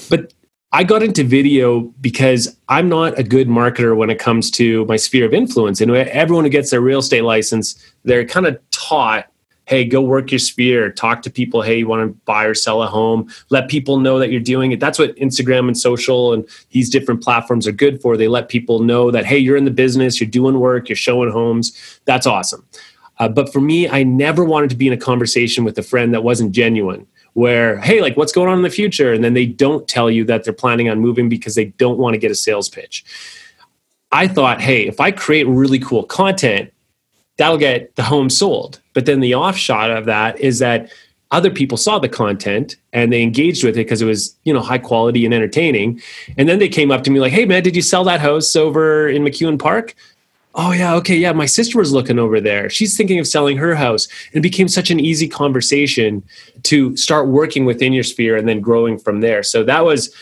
But 0.09 0.33
I 0.71 0.83
got 0.83 1.03
into 1.03 1.23
video 1.23 1.81
because 2.01 2.57
I'm 2.67 2.89
not 2.89 3.17
a 3.19 3.23
good 3.23 3.47
marketer 3.47 3.95
when 3.95 4.09
it 4.09 4.17
comes 4.17 4.49
to 4.51 4.85
my 4.85 4.95
sphere 4.95 5.25
of 5.25 5.33
influence. 5.33 5.81
And 5.81 5.91
everyone 5.91 6.45
who 6.45 6.49
gets 6.49 6.71
their 6.71 6.81
real 6.81 6.99
estate 6.99 7.21
license, 7.21 7.75
they're 8.03 8.25
kind 8.25 8.47
of 8.47 8.59
taught 8.71 9.27
hey, 9.73 9.83
go 9.83 10.01
work 10.01 10.31
your 10.31 10.37
sphere, 10.37 10.91
talk 10.91 11.23
to 11.23 11.31
people. 11.31 11.63
Hey, 11.63 11.79
you 11.79 11.87
want 11.87 12.07
to 12.07 12.13
buy 12.25 12.45
or 12.45 12.53
sell 12.53 12.83
a 12.83 12.87
home? 12.87 13.27
Let 13.49 13.69
people 13.69 13.99
know 13.99 14.19
that 14.19 14.29
you're 14.29 14.39
doing 14.39 14.71
it. 14.71 14.79
That's 14.79 14.99
what 14.99 15.15
Instagram 15.15 15.67
and 15.67 15.75
social 15.75 16.31
and 16.31 16.47
these 16.69 16.91
different 16.91 17.23
platforms 17.23 17.65
are 17.65 17.71
good 17.71 17.99
for. 17.99 18.15
They 18.15 18.27
let 18.27 18.49
people 18.49 18.81
know 18.81 19.09
that, 19.09 19.25
hey, 19.25 19.39
you're 19.39 19.57
in 19.57 19.65
the 19.65 19.71
business, 19.71 20.21
you're 20.21 20.29
doing 20.29 20.59
work, 20.59 20.89
you're 20.89 20.95
showing 20.95 21.31
homes. 21.31 21.99
That's 22.05 22.27
awesome. 22.27 22.63
Uh, 23.17 23.29
but 23.29 23.51
for 23.51 23.61
me, 23.61 23.89
I 23.89 24.03
never 24.03 24.43
wanted 24.43 24.69
to 24.69 24.75
be 24.75 24.85
in 24.85 24.93
a 24.93 24.97
conversation 24.97 25.63
with 25.63 25.75
a 25.79 25.83
friend 25.83 26.13
that 26.13 26.23
wasn't 26.23 26.51
genuine. 26.51 27.07
Where, 27.33 27.79
hey, 27.79 27.99
like 27.99 28.15
what's 28.15 28.31
going 28.31 28.49
on 28.49 28.57
in 28.57 28.63
the 28.63 28.69
future? 28.69 29.11
And 29.11 29.23
then 29.23 29.33
they 29.33 29.47
don't 29.47 29.87
tell 29.87 30.11
you 30.11 30.23
that 30.25 30.43
they're 30.43 30.53
planning 30.53 30.87
on 30.87 30.99
moving 30.99 31.29
because 31.29 31.55
they 31.55 31.65
don't 31.65 31.97
want 31.97 32.13
to 32.13 32.19
get 32.19 32.29
a 32.29 32.35
sales 32.35 32.69
pitch. 32.69 33.03
I 34.11 34.27
thought, 34.27 34.61
hey, 34.61 34.85
if 34.85 34.99
I 34.99 35.09
create 35.09 35.47
really 35.47 35.79
cool 35.79 36.03
content, 36.03 36.71
that'll 37.37 37.57
get 37.57 37.95
the 37.95 38.03
home 38.03 38.29
sold. 38.29 38.79
But 38.93 39.05
then 39.05 39.19
the 39.19 39.35
offshot 39.35 39.91
of 39.91 40.05
that 40.05 40.39
is 40.39 40.59
that 40.59 40.91
other 41.31 41.49
people 41.49 41.77
saw 41.77 41.97
the 41.97 42.07
content 42.07 42.75
and 42.93 43.11
they 43.11 43.23
engaged 43.23 43.63
with 43.63 43.73
it 43.73 43.85
because 43.85 44.01
it 44.01 44.05
was 44.05 44.35
you 44.43 44.53
know 44.53 44.61
high 44.61 44.77
quality 44.77 45.25
and 45.25 45.33
entertaining. 45.33 45.99
And 46.37 46.47
then 46.47 46.59
they 46.59 46.69
came 46.69 46.91
up 46.91 47.03
to 47.03 47.11
me 47.11 47.19
like 47.19 47.33
hey 47.33 47.45
man 47.45 47.63
did 47.63 47.75
you 47.75 47.81
sell 47.81 48.03
that 48.03 48.21
house 48.21 48.55
over 48.55 49.09
in 49.09 49.23
mcewen 49.23 49.57
park? 49.57 49.95
Oh 50.55 50.71
yeah 50.71 50.93
okay 50.95 51.17
yeah 51.17 51.31
my 51.31 51.47
sister 51.47 51.79
was 51.79 51.91
looking 51.91 52.19
over 52.19 52.39
there. 52.39 52.69
She's 52.69 52.95
thinking 52.95 53.17
of 53.17 53.25
selling 53.25 53.57
her 53.57 53.73
house. 53.73 54.07
And 54.31 54.37
it 54.37 54.47
became 54.47 54.67
such 54.67 54.91
an 54.91 54.99
easy 54.99 55.27
conversation 55.27 56.23
to 56.63 56.95
start 56.95 57.27
working 57.27 57.65
within 57.65 57.93
your 57.93 58.03
sphere 58.03 58.37
and 58.37 58.47
then 58.47 58.61
growing 58.61 58.99
from 58.99 59.21
there. 59.21 59.41
So 59.41 59.63
that 59.63 59.83
was 59.83 60.15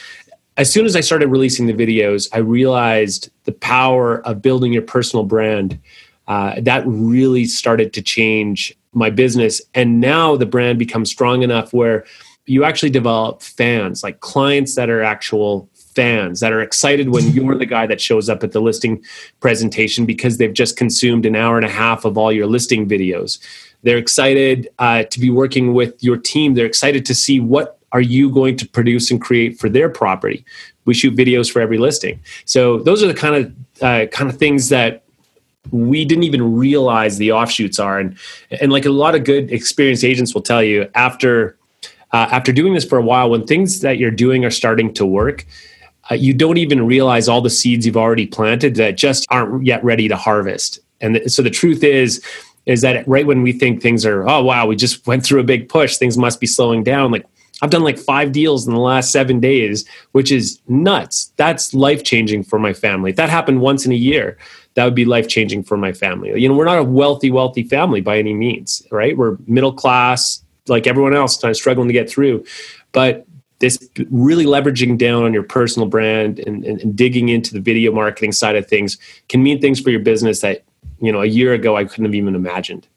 as 0.57 0.71
soon 0.71 0.85
as 0.85 0.97
i 0.97 0.99
started 0.99 1.29
releasing 1.29 1.65
the 1.65 1.73
videos 1.73 2.27
i 2.33 2.37
realized 2.37 3.29
the 3.45 3.53
power 3.53 4.21
of 4.27 4.41
building 4.41 4.73
your 4.73 4.81
personal 4.81 5.23
brand 5.23 5.79
uh, 6.27 6.59
that 6.61 6.83
really 6.85 7.45
started 7.45 7.93
to 7.93 8.01
change 8.01 8.75
my 8.93 9.09
business. 9.09 9.61
And 9.73 9.99
now 9.99 10.35
the 10.35 10.45
brand 10.45 10.79
becomes 10.79 11.09
strong 11.09 11.43
enough 11.43 11.73
where 11.73 12.05
you 12.45 12.63
actually 12.63 12.89
develop 12.89 13.41
fans, 13.41 14.03
like 14.03 14.19
clients 14.19 14.75
that 14.75 14.89
are 14.89 15.01
actual 15.01 15.69
fans 15.73 16.39
that 16.39 16.51
are 16.51 16.61
excited 16.61 17.09
when 17.09 17.27
you're 17.33 17.57
the 17.57 17.65
guy 17.65 17.85
that 17.87 18.01
shows 18.01 18.29
up 18.29 18.43
at 18.43 18.51
the 18.51 18.61
listing 18.61 19.03
presentation 19.39 20.05
because 20.05 20.37
they've 20.37 20.53
just 20.53 20.77
consumed 20.77 21.25
an 21.25 21.35
hour 21.35 21.57
and 21.57 21.65
a 21.65 21.69
half 21.69 22.05
of 22.05 22.17
all 22.17 22.31
your 22.31 22.47
listing 22.47 22.87
videos. 22.87 23.39
They're 23.83 23.97
excited 23.97 24.69
uh, 24.79 25.03
to 25.03 25.19
be 25.19 25.29
working 25.29 25.73
with 25.73 26.03
your 26.03 26.17
team. 26.17 26.53
They're 26.53 26.65
excited 26.65 27.05
to 27.07 27.15
see 27.15 27.39
what 27.39 27.79
are 27.93 28.01
you 28.01 28.29
going 28.29 28.55
to 28.57 28.67
produce 28.67 29.11
and 29.11 29.21
create 29.21 29.59
for 29.59 29.69
their 29.69 29.89
property. 29.89 30.45
We 30.85 30.93
shoot 30.93 31.15
videos 31.15 31.51
for 31.51 31.61
every 31.61 31.77
listing. 31.77 32.19
So 32.45 32.79
those 32.79 33.03
are 33.03 33.07
the 33.07 33.13
kind 33.13 33.35
of 33.35 33.83
uh, 33.83 34.05
kind 34.07 34.29
of 34.29 34.37
things 34.37 34.69
that 34.69 35.00
we 35.69 36.03
didn't 36.05 36.23
even 36.23 36.55
realize 36.55 37.17
the 37.17 37.31
offshoots 37.31 37.79
are. 37.79 37.99
And 37.99 38.17
and 38.59 38.71
like 38.71 38.85
a 38.85 38.89
lot 38.89 39.15
of 39.15 39.23
good 39.23 39.51
experienced 39.51 40.03
agents 40.03 40.33
will 40.33 40.41
tell 40.41 40.63
you 40.63 40.89
after 40.95 41.57
uh, 42.11 42.27
after 42.31 42.51
doing 42.51 42.73
this 42.73 42.85
for 42.85 42.97
a 42.97 43.01
while 43.01 43.29
when 43.29 43.45
things 43.45 43.81
that 43.81 43.97
you're 43.97 44.11
doing 44.11 44.43
are 44.43 44.51
starting 44.51 44.93
to 44.95 45.05
work 45.05 45.45
uh, 46.09 46.15
you 46.15 46.33
don't 46.33 46.57
even 46.57 46.85
realize 46.85 47.27
all 47.27 47.41
the 47.41 47.49
seeds 47.49 47.85
you've 47.85 47.97
already 47.97 48.25
planted 48.25 48.75
that 48.75 48.97
just 48.97 49.27
aren't 49.29 49.65
yet 49.65 49.83
ready 49.83 50.07
to 50.07 50.15
harvest. 50.15 50.79
And 50.99 51.15
th- 51.15 51.29
so 51.29 51.41
the 51.41 51.49
truth 51.49 51.83
is 51.83 52.23
is 52.67 52.81
that 52.81 53.07
right 53.07 53.25
when 53.25 53.41
we 53.41 53.51
think 53.51 53.81
things 53.81 54.05
are 54.05 54.27
oh 54.29 54.43
wow 54.43 54.67
we 54.67 54.75
just 54.75 55.07
went 55.07 55.25
through 55.25 55.39
a 55.39 55.43
big 55.43 55.67
push 55.67 55.97
things 55.97 56.15
must 56.15 56.39
be 56.39 56.45
slowing 56.45 56.83
down 56.83 57.11
like 57.11 57.25
I've 57.61 57.69
done 57.69 57.83
like 57.83 57.97
five 57.97 58.31
deals 58.31 58.67
in 58.67 58.73
the 58.73 58.79
last 58.79 59.11
seven 59.11 59.39
days, 59.39 59.85
which 60.13 60.31
is 60.31 60.59
nuts. 60.67 61.31
That's 61.37 61.73
life 61.73 62.03
changing 62.03 62.43
for 62.43 62.57
my 62.57 62.73
family. 62.73 63.11
If 63.11 63.17
that 63.17 63.29
happened 63.29 63.61
once 63.61 63.85
in 63.85 63.91
a 63.91 63.95
year, 63.95 64.37
that 64.73 64.85
would 64.85 64.95
be 64.95 65.05
life 65.05 65.27
changing 65.27 65.63
for 65.63 65.77
my 65.77 65.93
family. 65.93 66.39
You 66.39 66.49
know, 66.49 66.55
we're 66.55 66.65
not 66.65 66.79
a 66.79 66.83
wealthy, 66.83 67.29
wealthy 67.29 67.63
family 67.63 68.01
by 68.01 68.17
any 68.17 68.33
means, 68.33 68.81
right? 68.91 69.15
We're 69.15 69.37
middle 69.45 69.73
class, 69.73 70.43
like 70.67 70.87
everyone 70.87 71.13
else, 71.13 71.37
kind 71.37 71.51
of 71.51 71.57
struggling 71.57 71.87
to 71.87 71.93
get 71.93 72.09
through. 72.09 72.45
But 72.93 73.25
this 73.59 73.77
really 74.09 74.45
leveraging 74.45 74.97
down 74.97 75.23
on 75.23 75.33
your 75.33 75.43
personal 75.43 75.87
brand 75.87 76.39
and, 76.39 76.65
and, 76.65 76.81
and 76.81 76.95
digging 76.95 77.29
into 77.29 77.53
the 77.53 77.59
video 77.59 77.91
marketing 77.91 78.31
side 78.31 78.55
of 78.55 78.67
things 78.67 78.97
can 79.29 79.43
mean 79.43 79.61
things 79.61 79.79
for 79.79 79.91
your 79.91 79.99
business 79.99 80.41
that, 80.41 80.63
you 80.99 81.11
know, 81.11 81.21
a 81.21 81.27
year 81.27 81.53
ago 81.53 81.77
I 81.77 81.85
couldn't 81.85 82.05
have 82.05 82.15
even 82.15 82.33
imagined. 82.33 82.87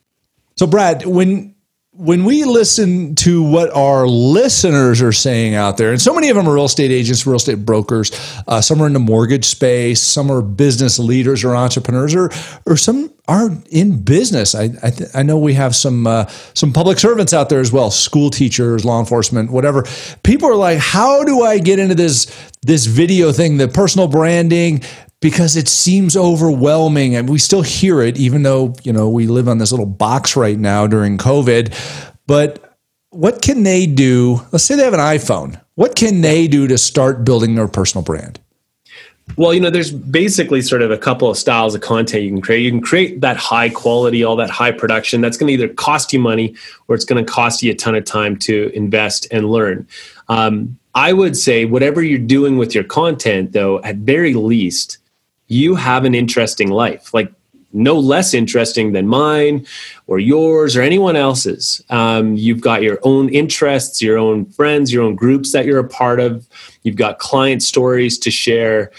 So, 0.57 0.67
Brad, 0.67 1.05
when 1.05 1.55
when 1.97 2.25
we 2.25 2.43
listen 2.43 3.15
to 3.15 3.41
what 3.43 3.71
our 3.73 4.07
listeners 4.07 5.01
are 5.01 5.13
saying 5.13 5.55
out 5.55 5.77
there, 5.77 5.93
and 5.93 6.03
so 6.03 6.13
many 6.13 6.29
of 6.29 6.37
them 6.37 6.49
are 6.49 6.55
real 6.55 6.65
estate 6.65 6.91
agents, 6.91 7.25
real 7.25 7.37
estate 7.37 7.65
brokers, 7.65 8.11
uh, 8.49 8.61
some 8.61 8.83
are 8.83 8.89
in 8.89 8.93
the 8.93 8.99
mortgage 8.99 9.45
space, 9.45 10.03
some 10.03 10.31
are 10.31 10.43
business 10.43 10.99
leaders 10.99 11.45
or 11.45 11.55
entrepreneurs, 11.55 12.15
or 12.15 12.31
or 12.67 12.77
some 12.77 13.13
are 13.29 13.51
in 13.71 14.03
business. 14.03 14.57
I 14.57 14.71
I, 14.83 14.91
th- 14.91 15.11
I 15.15 15.23
know 15.23 15.39
we 15.39 15.55
have 15.55 15.77
some 15.77 16.07
uh, 16.07 16.27
some 16.55 16.73
public 16.73 16.99
servants 16.99 17.33
out 17.33 17.49
there 17.49 17.61
as 17.61 17.71
well, 17.71 17.93
school 17.93 18.29
teachers, 18.29 18.85
law 18.85 18.99
enforcement, 18.99 19.53
whatever. 19.53 19.85
People 20.25 20.49
are 20.49 20.57
like, 20.57 20.79
how 20.79 21.23
do 21.23 21.43
I 21.43 21.61
get 21.61 21.79
into 21.79 21.95
this 21.95 22.27
this 22.63 22.87
video 22.87 23.31
thing, 23.31 23.57
the 23.57 23.69
personal 23.69 24.09
branding? 24.09 24.83
Because 25.25 25.57
it 25.57 25.69
seems 25.69 26.19
overwhelming 26.19 27.17
and 27.17 27.31
we 27.31 27.39
still 27.39 27.63
hear 27.63 28.03
it 28.03 28.19
even 28.19 28.43
though 28.43 28.75
you 28.83 28.93
know 28.93 29.09
we 29.09 29.27
live 29.27 29.49
on 29.49 29.57
this 29.57 29.73
little 29.73 29.87
box 29.87 30.37
right 30.37 30.59
now 30.59 30.87
during 30.87 31.17
covid 31.17 31.73
but 32.27 32.77
what 33.09 33.41
can 33.41 33.63
they 33.63 33.87
do 33.87 34.39
let's 34.53 34.65
say 34.65 34.77
they 34.77 34.85
have 34.85 34.93
an 34.93 35.01
iphone 35.01 35.59
what 35.77 35.97
can 35.97 36.21
they 36.21 36.47
do 36.47 36.69
to 36.69 36.77
start 36.77 37.25
building 37.25 37.55
their 37.55 37.67
personal 37.67 38.05
brand 38.05 38.39
well, 39.39 39.55
you 39.55 39.61
know, 39.61 39.71
there's 39.71 39.91
basically 39.91 40.61
sort 40.61 40.83
of 40.83 40.91
a 40.91 40.99
couple 40.99 41.31
of 41.31 41.39
styles 41.39 41.75
of 41.75 41.81
content 41.81 42.25
you 42.25 42.31
can 42.31 42.43
create. 42.43 42.61
You 42.61 42.71
can 42.71 42.83
create 42.83 43.23
that 43.23 43.39
high 43.39 43.71
quality, 43.71 44.23
all 44.23 44.37
that 44.37 44.51
high 44.51 44.71
production. 44.71 45.23
That's 45.23 45.39
going 45.39 45.47
to 45.47 45.55
either 45.55 45.73
cost 45.73 46.13
you 46.13 46.21
money 46.21 46.55
or 46.89 46.95
it's 46.95 47.07
going 47.07 47.25
to 47.25 47.33
cost 47.33 47.63
you 47.63 47.73
a 47.73 47.75
ton 47.75 47.95
of 47.95 48.05
time 48.05 48.37
to 48.41 48.71
invest 48.75 49.27
and 49.31 49.51
learn. 49.51 49.89
Um, 50.29 50.79
I 50.95 51.15
would 51.15 51.39
say, 51.39 51.65
whatever 51.65 52.03
you're 52.03 52.19
doing 52.19 52.59
with 52.59 52.75
your 52.75 52.85
content, 52.85 53.53
though, 53.53 53.81
at 53.81 53.97
very 53.97 54.35
least, 54.35 54.99
you 55.49 55.75
have 55.75 56.05
an 56.05 56.15
interesting 56.15 56.71
life. 56.71 57.13
Like 57.13 57.33
no 57.75 57.99
less 57.99 58.33
interesting 58.33 58.93
than 58.93 59.07
mine 59.07 59.67
or 60.07 60.19
yours 60.19 60.77
or 60.77 60.83
anyone 60.83 61.17
else's. 61.17 61.83
Um, 61.91 62.37
you've 62.37 62.61
got 62.61 62.83
your 62.83 63.01
own 63.03 63.29
interests, 63.29 64.01
your 64.01 64.17
own 64.17 64.47
friends, 64.47 64.93
your 64.93 65.03
own 65.03 65.17
groups 65.17 65.53
that 65.53 65.67
you're 65.67 65.81
a 65.81 65.89
part 65.89 66.21
of. 66.21 66.49
You've 66.85 66.97
got 66.97 67.19
client 67.19 67.63
stories 67.63 68.17
to 68.21 68.31
share. 68.31 68.93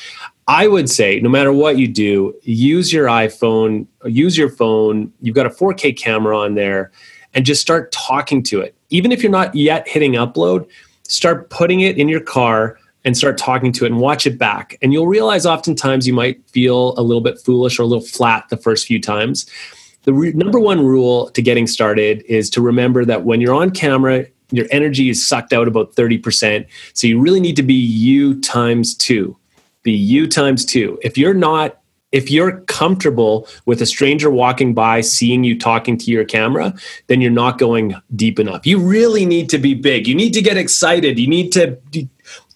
I 0.47 0.67
would 0.67 0.89
say, 0.89 1.19
no 1.21 1.29
matter 1.29 1.51
what 1.51 1.77
you 1.77 1.87
do, 1.87 2.35
use 2.43 2.93
your 2.93 3.07
iPhone, 3.07 3.87
use 4.03 4.37
your 4.37 4.49
phone. 4.49 5.11
You've 5.21 5.35
got 5.35 5.47
a 5.47 5.49
4K 5.49 5.97
camera 5.97 6.37
on 6.37 6.53
there, 6.53 6.91
and 7.33 7.45
just 7.45 7.61
start 7.61 7.91
talking 7.91 8.43
to 8.43 8.61
it. 8.61 8.75
Even 8.89 9.11
if 9.11 9.23
you're 9.23 9.31
not 9.31 9.55
yet 9.55 9.87
hitting 9.87 10.13
upload, 10.13 10.67
start 11.07 11.49
putting 11.49 11.79
it 11.79 11.97
in 11.97 12.07
your 12.07 12.19
car 12.19 12.77
and 13.05 13.15
start 13.15 13.37
talking 13.37 13.71
to 13.71 13.85
it 13.85 13.91
and 13.91 14.01
watch 14.01 14.25
it 14.25 14.37
back. 14.37 14.77
And 14.81 14.91
you'll 14.91 15.07
realize 15.07 15.45
oftentimes 15.45 16.07
you 16.07 16.13
might 16.13 16.47
feel 16.49 16.95
a 16.97 17.03
little 17.03 17.21
bit 17.21 17.39
foolish 17.39 17.79
or 17.79 17.83
a 17.83 17.85
little 17.85 18.05
flat 18.05 18.49
the 18.49 18.57
first 18.57 18.87
few 18.87 18.99
times. 18.99 19.45
The 20.03 20.13
re- 20.13 20.33
number 20.33 20.59
one 20.59 20.83
rule 20.83 21.29
to 21.31 21.41
getting 21.41 21.67
started 21.67 22.23
is 22.27 22.49
to 22.51 22.61
remember 22.61 23.05
that 23.05 23.23
when 23.23 23.41
you're 23.41 23.53
on 23.53 23.71
camera, 23.71 24.25
your 24.51 24.65
energy 24.71 25.09
is 25.09 25.25
sucked 25.25 25.53
out 25.53 25.67
about 25.67 25.95
30%. 25.95 26.65
So 26.93 27.07
you 27.07 27.19
really 27.19 27.39
need 27.39 27.55
to 27.55 27.63
be 27.63 27.73
you 27.73 28.39
times 28.41 28.95
two. 28.95 29.37
Be 29.83 29.91
you 29.91 30.27
times 30.27 30.65
two. 30.65 30.99
If 31.03 31.17
you're 31.17 31.33
not 31.33 31.79
if 32.11 32.31
you're 32.31 32.61
comfortable 32.61 33.45
with 33.65 33.81
a 33.81 33.85
stranger 33.85 34.29
walking 34.29 34.73
by 34.73 35.01
seeing 35.01 35.43
you 35.43 35.57
talking 35.57 35.97
to 35.97 36.11
your 36.11 36.23
camera 36.23 36.73
then 37.07 37.19
you're 37.19 37.31
not 37.31 37.57
going 37.57 37.93
deep 38.15 38.39
enough 38.39 38.65
you 38.65 38.79
really 38.79 39.25
need 39.25 39.49
to 39.49 39.57
be 39.57 39.73
big 39.73 40.07
you 40.07 40.15
need 40.15 40.31
to 40.31 40.41
get 40.41 40.55
excited 40.55 41.19
you 41.19 41.27
need 41.27 41.51
to 41.51 41.77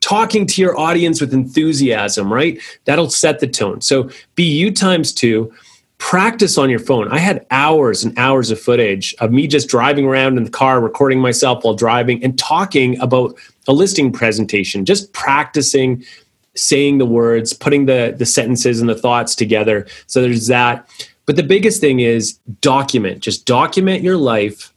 talking 0.02 0.46
to 0.48 0.62
your 0.62 0.78
audience 0.78 1.20
with 1.22 1.34
enthusiasm, 1.34 2.32
right? 2.32 2.60
That'll 2.86 3.10
set 3.10 3.40
the 3.40 3.48
tone. 3.48 3.82
So 3.82 4.10
be 4.36 4.44
you 4.44 4.72
times 4.72 5.12
two. 5.12 5.54
Practice 5.98 6.58
on 6.58 6.70
your 6.70 6.80
phone. 6.80 7.10
I 7.10 7.18
had 7.18 7.46
hours 7.52 8.06
and 8.06 8.18
hours 8.18 8.52
of 8.52 8.60
footage 8.60 9.14
of 9.20 9.32
me 9.32 9.48
just 9.48 9.68
driving 9.68 10.06
around 10.06 10.38
in 10.38 10.46
the 10.46 10.50
car, 10.50 10.80
recording 10.80 11.20
myself 11.20 11.64
while 11.64 11.74
driving 11.74 12.24
and 12.24 12.40
talking 12.40 12.98
about 13.02 13.38
a 13.68 13.74
listing 13.74 14.12
presentation, 14.14 14.86
just 14.86 15.12
practicing 15.12 16.04
saying 16.56 16.98
the 16.98 17.06
words, 17.06 17.54
putting 17.54 17.86
the, 17.86 18.16
the 18.18 18.26
sentences 18.26 18.80
and 18.80 18.90
the 18.90 18.96
thoughts 18.96 19.36
together. 19.36 19.88
So 20.08 20.22
there's 20.22 20.48
that. 20.48 20.90
But 21.26 21.36
the 21.36 21.44
biggest 21.44 21.80
thing 21.82 22.00
is 22.00 22.34
document. 22.62 23.20
Just 23.20 23.46
document 23.46 24.02
your 24.02 24.18
life, 24.18 24.74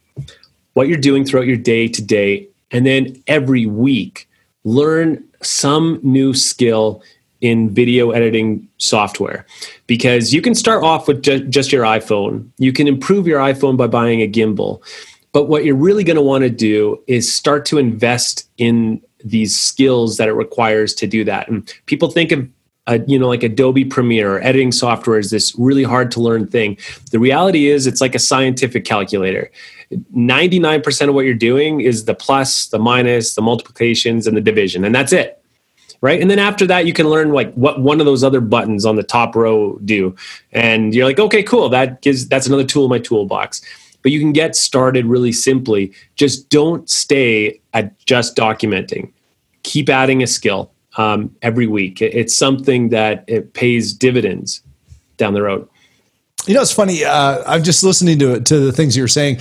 what 0.74 0.88
you're 0.88 0.98
doing 0.98 1.24
throughout 1.24 1.46
your 1.46 1.56
day 1.56 1.88
to 1.88 2.02
day. 2.02 2.48
And 2.70 2.84
then 2.84 3.22
every 3.26 3.66
week, 3.66 4.28
learn 4.64 5.22
some 5.42 5.98
new 6.02 6.34
skill 6.34 7.02
in 7.40 7.68
video 7.68 8.12
editing 8.12 8.66
software 8.78 9.44
because 9.88 10.32
you 10.32 10.40
can 10.40 10.54
start 10.54 10.84
off 10.84 11.08
with 11.08 11.22
ju- 11.22 11.44
just 11.48 11.72
your 11.72 11.84
iPhone. 11.84 12.48
You 12.58 12.72
can 12.72 12.86
improve 12.86 13.26
your 13.26 13.40
iPhone 13.40 13.76
by 13.76 13.88
buying 13.88 14.22
a 14.22 14.28
gimbal. 14.30 14.80
But 15.32 15.48
what 15.48 15.64
you're 15.64 15.74
really 15.74 16.04
going 16.04 16.16
to 16.16 16.22
want 16.22 16.42
to 16.42 16.50
do 16.50 17.02
is 17.08 17.32
start 17.32 17.64
to 17.66 17.78
invest 17.78 18.48
in 18.58 19.02
these 19.24 19.58
skills 19.58 20.16
that 20.18 20.28
it 20.28 20.34
requires 20.34 20.94
to 20.94 21.06
do 21.06 21.24
that. 21.24 21.48
And 21.48 21.72
people 21.86 22.10
think 22.10 22.32
of 22.32 22.48
uh, 22.88 22.98
you 23.06 23.18
know 23.18 23.28
like 23.28 23.42
Adobe 23.42 23.84
Premiere 23.84 24.36
or 24.36 24.42
editing 24.42 24.72
software 24.72 25.18
is 25.18 25.30
this 25.30 25.54
really 25.56 25.84
hard 25.84 26.10
to 26.12 26.20
learn 26.20 26.46
thing. 26.46 26.76
The 27.10 27.18
reality 27.18 27.68
is 27.68 27.86
it's 27.86 28.00
like 28.00 28.14
a 28.14 28.18
scientific 28.18 28.84
calculator. 28.84 29.50
99% 30.14 31.08
of 31.08 31.14
what 31.14 31.24
you're 31.24 31.34
doing 31.34 31.80
is 31.80 32.04
the 32.04 32.14
plus, 32.14 32.66
the 32.66 32.78
minus, 32.78 33.34
the 33.34 33.42
multiplications, 33.42 34.26
and 34.26 34.36
the 34.36 34.40
division, 34.40 34.84
and 34.84 34.94
that's 34.94 35.12
it. 35.12 35.38
Right. 36.00 36.20
And 36.20 36.28
then 36.28 36.40
after 36.40 36.66
that, 36.66 36.84
you 36.84 36.92
can 36.92 37.08
learn 37.08 37.32
like 37.32 37.54
what 37.54 37.80
one 37.80 38.00
of 38.00 38.06
those 38.06 38.24
other 38.24 38.40
buttons 38.40 38.84
on 38.84 38.96
the 38.96 39.04
top 39.04 39.36
row 39.36 39.78
do. 39.84 40.16
And 40.50 40.92
you're 40.92 41.06
like, 41.06 41.20
okay, 41.20 41.44
cool. 41.44 41.68
That 41.68 42.02
gives 42.02 42.26
that's 42.26 42.48
another 42.48 42.64
tool 42.64 42.86
in 42.86 42.90
my 42.90 42.98
toolbox. 42.98 43.60
But 44.02 44.10
you 44.10 44.18
can 44.18 44.32
get 44.32 44.56
started 44.56 45.06
really 45.06 45.30
simply. 45.30 45.92
Just 46.16 46.48
don't 46.48 46.90
stay 46.90 47.60
at 47.72 47.96
just 48.04 48.34
documenting. 48.34 49.12
Keep 49.62 49.88
adding 49.88 50.24
a 50.24 50.26
skill 50.26 50.72
um, 50.96 51.34
every 51.40 51.68
week. 51.68 52.02
It's 52.02 52.34
something 52.34 52.88
that 52.88 53.24
it 53.28 53.54
pays 53.54 53.92
dividends 53.92 54.60
down 55.18 55.34
the 55.34 55.42
road. 55.42 55.68
You 56.46 56.54
know, 56.54 56.62
it's 56.62 56.72
funny. 56.72 57.04
Uh, 57.04 57.44
I'm 57.46 57.62
just 57.62 57.84
listening 57.84 58.18
to 58.18 58.40
to 58.40 58.58
the 58.58 58.72
things 58.72 58.96
you're 58.96 59.06
saying. 59.06 59.38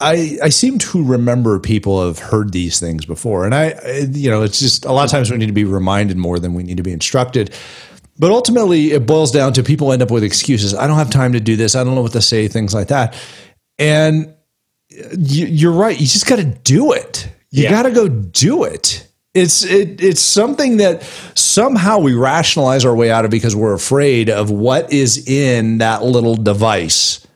I, 0.00 0.38
I 0.42 0.48
seem 0.48 0.78
to 0.78 1.04
remember 1.04 1.58
people 1.58 2.06
have 2.06 2.18
heard 2.18 2.52
these 2.52 2.78
things 2.78 3.06
before. 3.06 3.44
And 3.44 3.54
I, 3.54 3.74
you 4.10 4.30
know, 4.30 4.42
it's 4.42 4.58
just 4.58 4.84
a 4.84 4.92
lot 4.92 5.04
of 5.04 5.10
times 5.10 5.30
we 5.30 5.36
need 5.36 5.46
to 5.46 5.52
be 5.52 5.64
reminded 5.64 6.16
more 6.16 6.38
than 6.38 6.54
we 6.54 6.62
need 6.62 6.76
to 6.76 6.82
be 6.82 6.92
instructed. 6.92 7.54
But 8.18 8.30
ultimately, 8.30 8.92
it 8.92 9.06
boils 9.06 9.30
down 9.30 9.52
to 9.54 9.62
people 9.62 9.92
end 9.92 10.02
up 10.02 10.10
with 10.10 10.22
excuses. 10.22 10.74
I 10.74 10.86
don't 10.86 10.98
have 10.98 11.10
time 11.10 11.32
to 11.32 11.40
do 11.40 11.56
this. 11.56 11.74
I 11.74 11.82
don't 11.82 11.94
know 11.94 12.02
what 12.02 12.12
to 12.12 12.20
say, 12.20 12.46
things 12.48 12.74
like 12.74 12.88
that. 12.88 13.14
And 13.78 14.34
you're 14.88 15.72
right. 15.72 15.98
You 15.98 16.06
just 16.06 16.26
got 16.26 16.36
to 16.36 16.44
do 16.44 16.92
it. 16.92 17.28
You 17.50 17.64
yeah. 17.64 17.70
got 17.70 17.82
to 17.82 17.90
go 17.90 18.08
do 18.08 18.64
it. 18.64 19.08
It's 19.34 19.64
it, 19.64 20.02
it's 20.02 20.20
something 20.20 20.76
that 20.76 21.02
somehow 21.34 21.98
we 21.98 22.12
rationalize 22.12 22.84
our 22.84 22.94
way 22.94 23.10
out 23.10 23.24
of 23.24 23.30
because 23.30 23.56
we're 23.56 23.72
afraid 23.72 24.28
of 24.28 24.50
what 24.50 24.92
is 24.92 25.26
in 25.26 25.78
that 25.78 26.04
little 26.04 26.36
device 26.36 27.26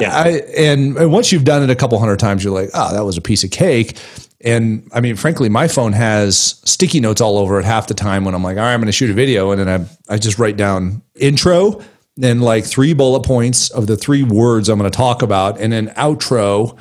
yeah. 0.00 0.14
I, 0.14 0.28
and, 0.56 0.96
and 0.96 1.12
once 1.12 1.32
you've 1.32 1.44
done 1.44 1.62
it 1.62 1.70
a 1.70 1.76
couple 1.76 1.98
hundred 1.98 2.18
times, 2.18 2.44
you're 2.44 2.52
like, 2.52 2.70
oh, 2.74 2.92
that 2.92 3.04
was 3.04 3.16
a 3.16 3.20
piece 3.20 3.44
of 3.44 3.50
cake. 3.50 3.98
And 4.40 4.88
I 4.92 5.00
mean, 5.00 5.16
frankly, 5.16 5.48
my 5.48 5.68
phone 5.68 5.92
has 5.92 6.60
sticky 6.64 7.00
notes 7.00 7.20
all 7.20 7.38
over 7.38 7.58
it 7.60 7.64
half 7.64 7.86
the 7.86 7.94
time 7.94 8.24
when 8.24 8.34
I'm 8.34 8.42
like, 8.42 8.56
all 8.56 8.64
right, 8.64 8.74
I'm 8.74 8.80
going 8.80 8.86
to 8.86 8.92
shoot 8.92 9.10
a 9.10 9.14
video. 9.14 9.50
And 9.52 9.60
then 9.60 9.68
I, 10.08 10.14
I 10.14 10.18
just 10.18 10.38
write 10.38 10.56
down 10.56 11.02
intro, 11.14 11.80
then 12.16 12.40
like 12.40 12.64
three 12.64 12.92
bullet 12.92 13.24
points 13.24 13.70
of 13.70 13.86
the 13.86 13.96
three 13.96 14.22
words 14.22 14.68
I'm 14.68 14.78
going 14.78 14.90
to 14.90 14.96
talk 14.96 15.22
about, 15.22 15.60
and 15.60 15.72
then 15.72 15.88
outro. 15.90 16.76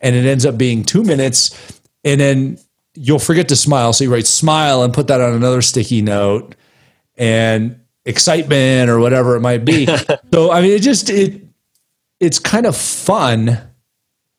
And 0.00 0.14
it 0.14 0.26
ends 0.26 0.44
up 0.44 0.58
being 0.58 0.84
two 0.84 1.02
minutes. 1.02 1.80
And 2.04 2.20
then 2.20 2.58
you'll 2.94 3.18
forget 3.18 3.48
to 3.48 3.56
smile. 3.56 3.92
So 3.92 4.04
you 4.04 4.12
write 4.12 4.26
smile 4.26 4.82
and 4.82 4.92
put 4.92 5.06
that 5.06 5.20
on 5.20 5.32
another 5.32 5.62
sticky 5.62 6.02
note 6.02 6.54
and 7.16 7.80
excitement 8.04 8.90
or 8.90 8.98
whatever 8.98 9.36
it 9.36 9.40
might 9.40 9.64
be. 9.64 9.86
so, 10.32 10.50
I 10.50 10.60
mean, 10.60 10.72
it 10.72 10.82
just, 10.82 11.10
it, 11.10 11.43
it's 12.24 12.38
kind 12.38 12.66
of 12.66 12.76
fun 12.76 13.58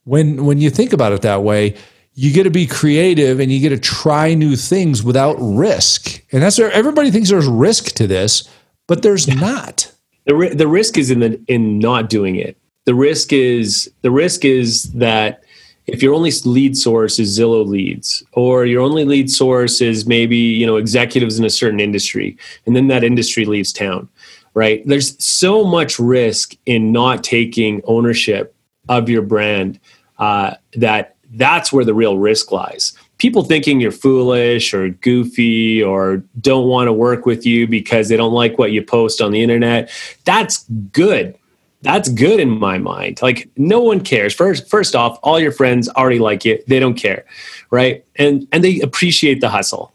when 0.03 0.45
when 0.45 0.59
you 0.59 0.69
think 0.69 0.93
about 0.93 1.13
it 1.13 1.21
that 1.21 1.43
way. 1.43 1.75
You 2.17 2.31
get 2.31 2.43
to 2.43 2.49
be 2.49 2.65
creative 2.65 3.41
and 3.41 3.51
you 3.51 3.59
get 3.59 3.69
to 3.69 3.77
try 3.77 4.33
new 4.35 4.55
things 4.55 5.03
without 5.03 5.35
risk. 5.37 6.23
And 6.31 6.41
that's 6.41 6.57
where 6.57 6.71
everybody 6.71 7.11
thinks 7.11 7.29
there's 7.29 7.45
risk 7.45 7.87
to 7.95 8.07
this 8.07 8.47
but 8.87 9.01
there's 9.01 9.27
not. 9.27 9.91
The, 10.25 10.53
the 10.55 10.67
risk 10.67 10.97
is 10.97 11.11
in 11.11 11.19
the 11.19 11.41
in 11.47 11.79
not 11.79 12.09
doing 12.09 12.35
it. 12.35 12.57
The 12.85 12.95
risk 12.95 13.33
is 13.33 13.91
the 14.01 14.11
risk 14.11 14.45
is 14.45 14.83
that 14.93 15.43
if 15.87 16.01
your 16.01 16.13
only 16.15 16.31
lead 16.45 16.75
source 16.75 17.19
is 17.19 17.37
zillow 17.37 17.65
leads 17.65 18.23
or 18.33 18.65
your 18.65 18.81
only 18.81 19.05
lead 19.05 19.29
source 19.29 19.81
is 19.81 20.05
maybe 20.05 20.37
you 20.37 20.65
know 20.65 20.77
executives 20.77 21.37
in 21.37 21.45
a 21.45 21.49
certain 21.49 21.79
industry 21.79 22.37
and 22.65 22.75
then 22.75 22.87
that 22.87 23.03
industry 23.03 23.45
leaves 23.45 23.71
town 23.71 24.09
right? 24.55 24.81
There's 24.87 25.23
so 25.23 25.63
much 25.63 25.99
risk 25.99 26.55
in 26.65 26.91
not 26.91 27.23
taking 27.23 27.81
ownership 27.85 28.55
of 28.89 29.09
your 29.09 29.21
brand 29.21 29.79
uh, 30.17 30.55
that 30.73 31.17
that's 31.33 31.71
where 31.71 31.85
the 31.85 31.93
real 31.93 32.17
risk 32.17 32.51
lies. 32.51 32.97
People 33.17 33.43
thinking 33.43 33.79
you're 33.79 33.91
foolish 33.91 34.73
or 34.73 34.89
goofy 34.89 35.83
or 35.83 36.23
don't 36.39 36.67
want 36.67 36.87
to 36.87 36.93
work 36.93 37.25
with 37.25 37.45
you 37.45 37.67
because 37.67 38.09
they 38.09 38.17
don't 38.17 38.33
like 38.33 38.57
what 38.57 38.71
you 38.71 38.81
post 38.81 39.21
on 39.21 39.31
the 39.31 39.43
internet. 39.43 39.91
That's 40.23 40.63
good. 40.91 41.37
That's 41.81 42.09
good 42.09 42.39
in 42.39 42.49
my 42.49 42.77
mind. 42.77 43.21
Like 43.21 43.49
no 43.57 43.79
one 43.79 44.01
cares. 44.01 44.33
First, 44.33 44.69
first 44.69 44.95
off, 44.95 45.19
all 45.21 45.39
your 45.39 45.51
friends 45.51 45.87
already 45.89 46.19
like 46.19 46.45
you. 46.45 46.61
They 46.67 46.79
don't 46.79 46.95
care, 46.95 47.25
right? 47.69 48.03
And 48.15 48.47
and 48.51 48.63
they 48.63 48.79
appreciate 48.79 49.41
the 49.41 49.49
hustle. 49.49 49.91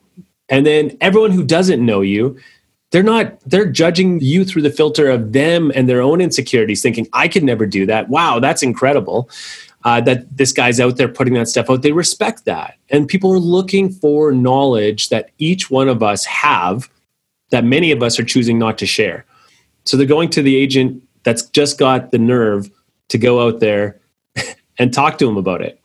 And 0.49 0.66
then 0.66 0.96
everyone 1.01 1.31
who 1.31 1.44
doesn't 1.44 1.85
know 1.85 2.01
you 2.01 2.38
they're 2.90 3.03
not 3.03 3.38
they're 3.46 3.66
judging 3.66 4.20
you 4.20 4.44
through 4.44 4.62
the 4.62 4.70
filter 4.70 5.09
of 5.09 5.33
them 5.33 5.70
and 5.74 5.88
their 5.88 6.00
own 6.00 6.20
insecurities 6.20 6.83
thinking 6.83 7.07
i 7.12 7.29
could 7.29 7.44
never 7.44 7.66
do 7.66 7.87
that. 7.87 8.09
Wow 8.09 8.40
that's 8.40 8.62
incredible 8.62 9.31
uh, 9.85 10.00
that 10.03 10.37
this 10.37 10.53
guy's 10.53 10.81
out 10.81 10.96
there 10.96 11.09
putting 11.09 11.35
that 11.35 11.48
stuff 11.48 11.70
out. 11.70 11.83
They 11.83 11.92
respect 11.92 12.44
that. 12.44 12.76
And 12.90 13.09
people 13.09 13.33
are 13.33 13.38
looking 13.38 13.90
for 13.90 14.33
knowledge 14.33 15.09
that 15.09 15.31
each 15.38 15.70
one 15.70 15.88
of 15.88 16.03
us 16.03 16.24
have 16.26 16.90
that 17.50 17.64
many 17.64 17.90
of 17.90 18.03
us 18.03 18.18
are 18.18 18.24
choosing 18.24 18.59
not 18.59 18.79
to 18.79 18.87
share. 18.87 19.24
So 19.85 19.96
they're 19.96 20.07
going 20.07 20.31
to 20.31 20.42
the 20.42 20.57
agent 20.57 21.03
that's 21.22 21.42
just 21.50 21.79
got 21.79 22.11
the 22.11 22.18
nerve 22.18 22.70
to 23.09 23.18
go 23.18 23.46
out 23.46 23.61
there 23.61 24.00
and 24.79 24.92
talk 24.92 25.18
to 25.18 25.29
him 25.29 25.37
about 25.37 25.62
it 25.62 25.80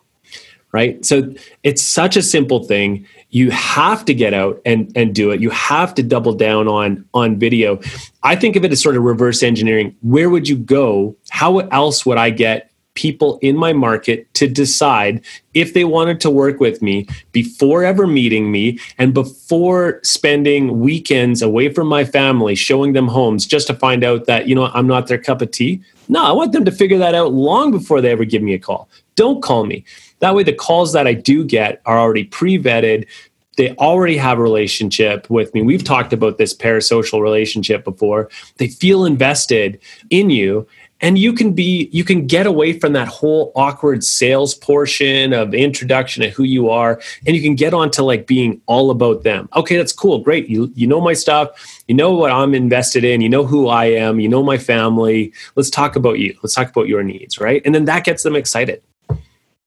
right 0.75 1.05
so 1.05 1.33
it's 1.63 1.81
such 1.81 2.17
a 2.17 2.21
simple 2.21 2.61
thing 2.65 3.07
you 3.29 3.49
have 3.49 4.03
to 4.03 4.13
get 4.13 4.33
out 4.33 4.61
and 4.65 4.91
and 4.93 5.15
do 5.15 5.31
it 5.31 5.39
you 5.39 5.49
have 5.49 5.95
to 5.95 6.03
double 6.03 6.33
down 6.33 6.67
on 6.67 7.03
on 7.13 7.39
video 7.39 7.79
i 8.23 8.35
think 8.35 8.57
of 8.57 8.65
it 8.65 8.71
as 8.73 8.81
sort 8.83 8.97
of 8.97 9.03
reverse 9.03 9.41
engineering 9.41 9.95
where 10.01 10.29
would 10.29 10.49
you 10.49 10.57
go 10.57 11.15
how 11.29 11.59
else 11.59 12.05
would 12.05 12.17
i 12.17 12.29
get 12.29 12.69
people 12.95 13.38
in 13.41 13.55
my 13.55 13.73
market 13.73 14.33
to 14.33 14.47
decide 14.47 15.23
if 15.53 15.73
they 15.73 15.83
wanted 15.83 16.19
to 16.19 16.29
work 16.29 16.59
with 16.59 16.81
me 16.81 17.07
before 17.31 17.83
ever 17.83 18.07
meeting 18.07 18.51
me 18.51 18.79
and 18.97 19.13
before 19.13 19.99
spending 20.03 20.79
weekends 20.79 21.41
away 21.41 21.71
from 21.71 21.88
my 21.88 22.03
family 22.03 22.55
showing 22.55 22.93
them 22.93 23.07
homes 23.07 23.45
just 23.45 23.67
to 23.67 23.73
find 23.75 24.03
out 24.03 24.25
that 24.25 24.47
you 24.47 24.55
know 24.55 24.65
I'm 24.73 24.88
not 24.88 25.07
their 25.07 25.17
cup 25.17 25.41
of 25.41 25.51
tea. 25.51 25.81
No, 26.07 26.23
I 26.23 26.31
want 26.31 26.51
them 26.51 26.65
to 26.65 26.71
figure 26.71 26.97
that 26.99 27.15
out 27.15 27.33
long 27.33 27.71
before 27.71 27.99
they 28.01 28.11
ever 28.11 28.25
give 28.25 28.41
me 28.41 28.53
a 28.53 28.59
call. 28.59 28.88
Don't 29.15 29.41
call 29.41 29.65
me. 29.65 29.83
That 30.19 30.36
way 30.36 30.43
the 30.43 30.54
calls 30.54 30.93
that 30.93 31.08
I 31.08 31.13
do 31.13 31.43
get 31.43 31.82
are 31.86 31.99
already 31.99 32.23
pre-vetted. 32.23 33.08
They 33.58 33.71
already 33.75 34.17
have 34.17 34.38
a 34.38 34.41
relationship 34.41 35.30
with 35.30 35.54
me. 35.54 35.62
We've 35.62 35.84
talked 35.84 36.13
about 36.13 36.38
this 36.38 36.54
parasocial 36.54 37.21
relationship 37.21 37.84
before. 37.84 38.30
They 38.58 38.67
feel 38.67 39.06
invested 39.06 39.80
in 40.10 40.30
you 40.30 40.67
and 41.01 41.17
you 41.17 41.34
can 41.34 41.54
be 41.54 41.89
you 41.91 42.04
can 42.04 42.25
get 42.25 42.47
away 42.47 42.80
from 42.80 42.93
that 42.93 43.08
whole 43.08 43.51
awkward 43.56 44.04
sales 44.04 44.56
portion 44.56 45.34
of 45.34 45.54
introduction 45.54 46.23
to 46.23 46.30
who 46.30 46.43
you 46.43 46.69
are 46.69 47.01
and 47.25 47.36
you 47.36 47.41
can 47.41 47.56
get 47.56 47.73
on 47.73 47.91
to 47.91 48.04
like 48.04 48.28
being 48.28 48.62
all 48.65 48.91
about 48.91 49.23
them. 49.23 49.49
Okay 49.56 49.78
that's 49.78 49.91
cool. 49.93 50.19
Great. 50.19 50.47
You 50.47 50.71
you 50.75 50.88
know 50.88 51.01
my 51.01 51.13
stuff. 51.13 51.84
You 51.88 51.95
know 51.95 52.12
what 52.12 52.32
i'm 52.32 52.54
invested 52.56 53.04
in. 53.04 53.21
You 53.21 53.30
know 53.30 53.45
who 53.45 53.67
i 53.67 53.86
am. 53.86 54.19
You 54.19 54.30
know 54.30 54.43
my 54.43 54.58
family. 54.58 55.34
Let's 55.56 55.69
talk 55.69 55.95
about 55.95 56.19
you. 56.19 56.38
Let's 56.41 56.56
talk 56.56 56.69
about 56.69 56.88
your 56.88 57.04
needs 57.04 57.39
right? 57.39 57.62
And 57.65 57.75
then 57.75 57.86
that 57.86 58.06
gets 58.06 58.23
them 58.23 58.36
excited 58.36 58.82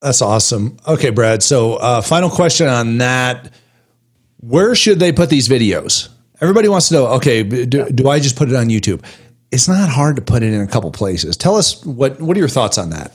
that's 0.01 0.23
awesome 0.23 0.77
okay 0.87 1.11
brad 1.11 1.43
so 1.43 1.75
uh, 1.75 2.01
final 2.01 2.31
question 2.31 2.67
on 2.69 2.99
that 2.99 3.53
where 4.41 4.75
should 4.75 5.01
they 5.01 5.13
put 5.13 5.31
these 5.31 5.49
videos? 5.49 6.09
Everybody 6.41 6.69
wants 6.69 6.89
to 6.89 6.95
know, 6.95 7.07
okay, 7.09 7.43
do, 7.43 7.91
do 7.91 8.09
I 8.09 8.21
just 8.21 8.37
put 8.37 8.49
it 8.49 8.55
on 8.55 8.69
YouTube? 8.69 9.05
It's 9.51 9.67
not 9.67 9.89
hard 9.89 10.17
to 10.17 10.23
put 10.23 10.43
it 10.43 10.53
in 10.53 10.61
a 10.61 10.67
couple 10.67 10.91
places. 10.93 11.37
Tell 11.37 11.57
us 11.57 11.85
what 11.85 12.21
what 12.21 12.37
are 12.37 12.41
your 12.41 12.49
thoughts 12.49 12.79
on 12.79 12.91
that? 12.91 13.13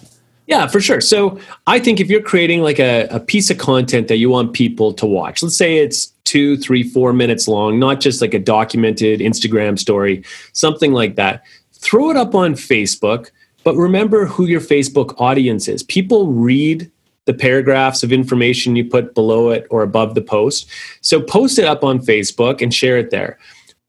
Yeah, 0.48 0.68
for 0.68 0.82
sure. 0.82 1.00
So 1.00 1.40
I 1.68 1.80
think 1.80 2.02
if 2.02 2.10
you're 2.10 2.22
creating 2.22 2.62
like 2.62 2.80
a, 2.80 3.08
a 3.08 3.20
piece 3.20 3.50
of 3.50 3.58
content 3.58 4.10
that 4.10 4.18
you 4.18 4.30
want 4.30 4.52
people 4.52 4.92
to 4.94 5.06
watch, 5.06 5.42
let's 5.42 5.56
say 5.56 5.78
it's 5.78 6.08
two, 6.26 6.58
three, 6.58 6.84
four 6.84 7.14
minutes 7.14 7.48
long, 7.48 7.80
not 7.80 8.02
just 8.02 8.20
like 8.20 8.34
a 8.34 8.40
documented 8.40 9.22
Instagram 9.22 9.80
story, 9.80 10.24
something 10.52 10.92
like 10.92 11.16
that. 11.16 11.44
Throw 11.72 12.10
it 12.10 12.18
up 12.18 12.36
on 12.36 12.56
Facebook, 12.56 13.30
but 13.64 13.76
remember 13.76 14.26
who 14.26 14.46
your 14.46 14.62
Facebook 14.62 15.16
audience 15.20 15.68
is. 15.68 15.84
People 15.84 16.28
read 16.28 16.90
the 17.26 17.34
paragraphs 17.34 18.04
of 18.04 18.12
information 18.12 18.76
you 18.76 18.86
put 18.86 19.16
below 19.16 19.50
it 19.50 19.66
or 19.70 19.82
above 19.82 20.16
the 20.16 20.22
post. 20.22 20.70
So 21.02 21.22
post 21.22 21.58
it 21.58 21.66
up 21.66 21.84
on 21.84 22.00
Facebook 22.00 22.62
and 22.62 22.74
share 22.74 22.98
it 22.98 23.12
there. 23.12 23.38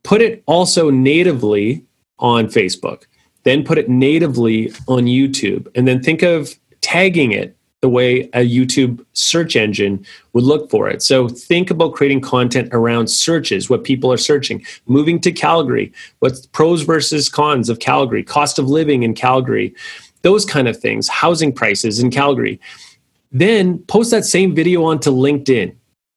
Put 0.05 0.23
it 0.23 0.43
also 0.47 0.91
natively 0.91 1.85
on 2.19 2.47
Facebook. 2.47 3.05
Then 3.43 3.65
put 3.65 3.79
it 3.79 3.89
natively 3.89 4.73
on 4.87 5.05
YouTube. 5.05 5.67
And 5.75 5.89
then 5.89 6.03
think 6.03 6.23
of 6.23 6.55
tagging 6.81 7.33
it 7.33 7.57
the 7.85 7.89
way 7.91 8.23
a 8.33 8.49
YouTube 8.49 9.05
search 9.13 9.57
engine 9.57 10.03
would 10.33 10.45
look 10.45 10.71
for 10.71 10.89
it. 10.89 11.03
So 11.03 11.29
think 11.29 11.71
about 11.71 11.93
creating 11.93 12.23
content 12.23 12.71
around 12.73 13.09
searches, 13.09 13.69
what 13.69 13.85
people 13.85 14.11
are 14.11 14.17
searching. 14.17 14.65
Moving 14.87 15.21
to 15.21 15.31
Calgary, 15.31 15.93
what's 16.21 16.47
pros 16.47 16.81
versus 16.81 17.29
cons 17.29 17.69
of 17.69 17.81
Calgary, 17.81 18.23
cost 18.23 18.59
of 18.59 18.71
living 18.71 19.03
in 19.03 19.13
Calgary, 19.13 19.75
those 20.23 20.47
kind 20.47 20.67
of 20.67 20.81
things, 20.81 21.09
housing 21.09 21.53
prices 21.53 21.99
in 21.99 22.11
Calgary 22.11 22.59
then 23.35 23.81
post 23.81 24.13
that 24.13 24.25
same 24.25 24.55
video 24.55 24.85
onto 24.85 25.11
LinkedIn. 25.11 25.75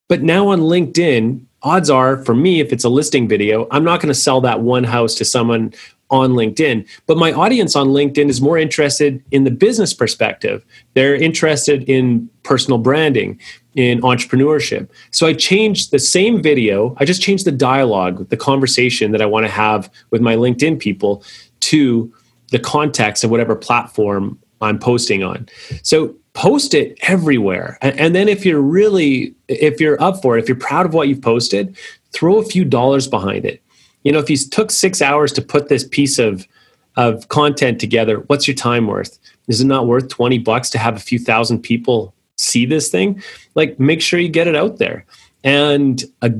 But 0.07 0.21
now 0.21 0.49
on 0.49 0.61
LinkedIn, 0.61 1.43
odds 1.63 1.89
are 1.89 2.23
for 2.23 2.35
me, 2.35 2.61
if 2.61 2.71
it's 2.71 2.85
a 2.85 2.89
listing 2.89 3.27
video, 3.27 3.67
I'm 3.71 3.83
not 3.83 3.99
going 3.99 4.13
to 4.13 4.19
sell 4.19 4.39
that 4.41 4.61
one 4.61 4.85
house 4.85 5.15
to 5.15 5.25
someone 5.25 5.73
on 6.09 6.31
LinkedIn. 6.31 6.87
But 7.05 7.17
my 7.17 7.31
audience 7.33 7.75
on 7.75 7.87
LinkedIn 7.87 8.29
is 8.29 8.41
more 8.41 8.57
interested 8.57 9.23
in 9.31 9.43
the 9.43 9.51
business 9.51 9.93
perspective. 9.93 10.65
They're 10.93 11.15
interested 11.15 11.83
in 11.83 12.29
personal 12.43 12.77
branding, 12.77 13.39
in 13.75 14.01
entrepreneurship. 14.01 14.89
So 15.11 15.27
I 15.27 15.33
changed 15.33 15.91
the 15.91 15.99
same 15.99 16.41
video, 16.41 16.95
I 16.97 17.05
just 17.05 17.21
changed 17.21 17.45
the 17.45 17.51
dialogue, 17.51 18.29
the 18.29 18.37
conversation 18.37 19.11
that 19.11 19.21
I 19.21 19.25
want 19.25 19.45
to 19.45 19.51
have 19.51 19.91
with 20.09 20.21
my 20.21 20.35
LinkedIn 20.35 20.79
people 20.79 21.23
to 21.61 22.11
the 22.51 22.59
context 22.59 23.23
of 23.23 23.29
whatever 23.29 23.55
platform 23.55 24.39
I'm 24.61 24.79
posting 24.79 25.23
on. 25.23 25.47
So 25.83 26.15
post 26.33 26.73
it 26.73 26.97
everywhere. 27.01 27.77
And, 27.81 28.15
then 28.15 28.27
if 28.27 28.45
you're 28.45 28.61
really, 28.61 29.35
if 29.47 29.81
you're 29.81 30.01
up 30.01 30.21
for 30.21 30.37
it, 30.37 30.43
if 30.43 30.47
you're 30.47 30.57
proud 30.57 30.85
of 30.85 30.93
what 30.93 31.07
you've 31.07 31.21
posted, 31.21 31.75
throw 32.11 32.37
a 32.37 32.43
few 32.43 32.63
dollars 32.63 33.07
behind 33.07 33.45
it. 33.45 33.61
You 34.07 34.13
know, 34.13 34.19
if 34.19 34.29
you 34.29 34.37
took 34.37 34.71
six 34.71 35.01
hours 35.01 35.33
to 35.33 35.41
put 35.41 35.67
this 35.67 35.85
piece 35.85 36.17
of 36.17 36.47
of 36.95 37.27
content 37.27 37.81
together, 37.81 38.19
what's 38.27 38.47
your 38.47 38.55
time 38.55 38.87
worth? 38.87 39.19
Is 39.49 39.59
it 39.59 39.65
not 39.65 39.85
worth 39.85 40.07
20 40.07 40.37
bucks 40.37 40.69
to 40.69 40.77
have 40.77 40.95
a 40.95 40.99
few 40.99 41.19
thousand 41.19 41.59
people 41.59 42.13
see 42.37 42.65
this 42.65 42.89
thing? 42.89 43.21
Like 43.53 43.77
make 43.81 44.01
sure 44.01 44.17
you 44.17 44.29
get 44.29 44.47
it 44.47 44.55
out 44.55 44.77
there. 44.77 45.05
And 45.43 46.01
a 46.21 46.31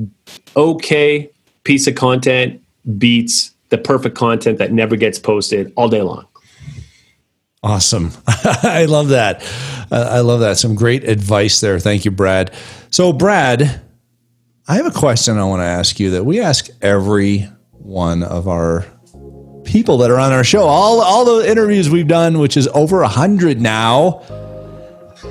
okay 0.56 1.28
piece 1.64 1.86
of 1.86 1.94
content 1.94 2.62
beats 2.96 3.52
the 3.68 3.76
perfect 3.76 4.16
content 4.16 4.56
that 4.56 4.72
never 4.72 4.96
gets 4.96 5.18
posted 5.18 5.70
all 5.76 5.90
day 5.90 6.00
long. 6.00 6.26
Awesome. 7.62 8.12
I 8.26 8.86
love 8.88 9.08
that. 9.08 9.46
I 9.90 10.20
love 10.20 10.40
that. 10.40 10.56
Some 10.56 10.74
great 10.74 11.04
advice 11.04 11.60
there. 11.60 11.78
Thank 11.78 12.06
you, 12.06 12.12
Brad. 12.12 12.50
So, 12.90 13.12
Brad, 13.12 13.82
I 14.66 14.76
have 14.76 14.86
a 14.86 14.90
question 14.90 15.36
I 15.36 15.44
want 15.44 15.60
to 15.60 15.66
ask 15.66 16.00
you 16.00 16.12
that 16.12 16.24
we 16.24 16.40
ask 16.40 16.70
every 16.80 17.46
one 17.88 18.22
of 18.22 18.46
our 18.46 18.84
people 19.64 19.96
that 19.98 20.10
are 20.10 20.18
on 20.18 20.30
our 20.30 20.44
show. 20.44 20.62
All 20.62 21.00
all 21.00 21.24
the 21.24 21.50
interviews 21.50 21.88
we've 21.88 22.06
done, 22.06 22.38
which 22.38 22.56
is 22.56 22.68
over 22.68 23.02
a 23.02 23.08
hundred 23.08 23.60
now. 23.60 24.22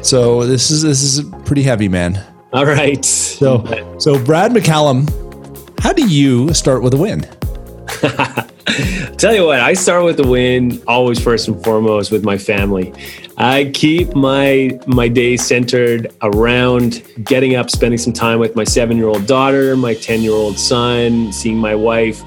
So 0.01 0.45
this 0.45 0.71
is 0.71 0.81
this 0.81 1.03
is 1.03 1.21
pretty 1.45 1.63
heavy, 1.63 1.87
man. 1.87 2.21
All 2.53 2.65
right. 2.65 3.05
So 3.05 3.63
so 3.99 4.23
Brad 4.23 4.51
McCallum, 4.51 5.07
how 5.79 5.93
do 5.93 6.07
you 6.07 6.53
start 6.53 6.81
with 6.81 6.95
a 6.95 6.97
win? 6.97 7.21
Tell 9.17 9.33
you 9.33 9.45
what, 9.45 9.59
I 9.59 9.73
start 9.73 10.03
with 10.03 10.17
the 10.17 10.27
win 10.27 10.81
always 10.87 11.19
first 11.19 11.47
and 11.47 11.63
foremost 11.63 12.11
with 12.11 12.23
my 12.25 12.37
family. 12.37 12.93
I 13.37 13.71
keep 13.73 14.15
my 14.15 14.79
my 14.87 15.07
day 15.07 15.37
centered 15.37 16.11
around 16.21 17.03
getting 17.23 17.55
up, 17.55 17.69
spending 17.69 17.99
some 17.99 18.13
time 18.13 18.39
with 18.39 18.55
my 18.55 18.63
seven 18.63 18.97
year 18.97 19.07
old 19.07 19.27
daughter, 19.27 19.77
my 19.77 19.93
ten 19.93 20.21
year 20.21 20.33
old 20.33 20.57
son, 20.57 21.31
seeing 21.31 21.57
my 21.57 21.75
wife, 21.75 22.21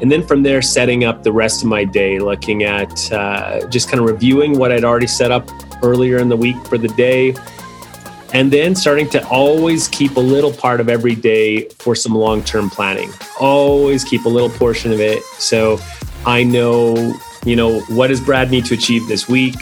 and 0.00 0.10
then 0.10 0.26
from 0.26 0.42
there 0.42 0.62
setting 0.62 1.04
up 1.04 1.22
the 1.22 1.32
rest 1.32 1.62
of 1.62 1.68
my 1.68 1.84
day, 1.84 2.18
looking 2.18 2.64
at 2.64 3.12
uh, 3.12 3.66
just 3.68 3.90
kind 3.90 4.00
of 4.00 4.08
reviewing 4.08 4.58
what 4.58 4.72
I'd 4.72 4.84
already 4.84 5.06
set 5.06 5.30
up 5.30 5.50
earlier 5.82 6.18
in 6.18 6.30
the 6.30 6.36
week 6.36 6.56
for 6.66 6.78
the 6.78 6.88
day 6.88 7.34
and 8.32 8.52
then 8.52 8.74
starting 8.74 9.08
to 9.10 9.26
always 9.28 9.88
keep 9.88 10.16
a 10.16 10.20
little 10.20 10.52
part 10.52 10.80
of 10.80 10.88
every 10.88 11.14
day 11.14 11.68
for 11.78 11.94
some 11.94 12.14
long 12.14 12.42
term 12.42 12.68
planning. 12.68 13.10
Always 13.40 14.04
keep 14.04 14.24
a 14.24 14.28
little 14.28 14.50
portion 14.50 14.92
of 14.92 15.00
it. 15.00 15.22
So 15.38 15.78
I 16.24 16.42
know, 16.42 17.14
you 17.44 17.56
know, 17.56 17.80
what 17.82 18.08
does 18.08 18.20
Brad 18.20 18.50
need 18.50 18.64
to 18.66 18.74
achieve 18.74 19.06
this 19.06 19.28
week, 19.28 19.54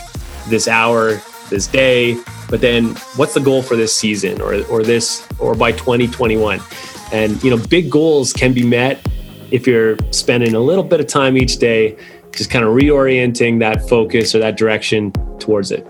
this 0.48 0.68
hour, 0.68 1.20
this 1.50 1.66
day? 1.66 2.16
But 2.48 2.60
then 2.60 2.94
what's 3.16 3.34
the 3.34 3.40
goal 3.40 3.62
for 3.62 3.76
this 3.76 3.96
season 3.96 4.40
or, 4.40 4.64
or 4.66 4.82
this 4.82 5.26
or 5.38 5.54
by 5.54 5.72
2021? 5.72 6.60
And, 7.12 7.42
you 7.42 7.50
know, 7.50 7.62
big 7.68 7.90
goals 7.90 8.32
can 8.32 8.52
be 8.52 8.64
met 8.64 9.06
if 9.50 9.66
you're 9.66 9.96
spending 10.10 10.54
a 10.54 10.60
little 10.60 10.84
bit 10.84 11.00
of 11.00 11.06
time 11.06 11.36
each 11.36 11.58
day, 11.58 11.96
just 12.32 12.50
kind 12.50 12.64
of 12.64 12.74
reorienting 12.74 13.60
that 13.60 13.88
focus 13.88 14.34
or 14.34 14.40
that 14.40 14.56
direction 14.56 15.12
towards 15.38 15.70
it. 15.70 15.86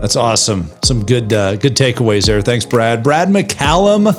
That's 0.00 0.16
awesome. 0.16 0.70
Some 0.84 1.04
good 1.04 1.32
uh, 1.32 1.56
good 1.56 1.76
takeaways 1.76 2.26
there. 2.26 2.40
Thanks, 2.40 2.64
Brad. 2.64 3.02
Brad 3.02 3.28
McCallum, 3.28 4.14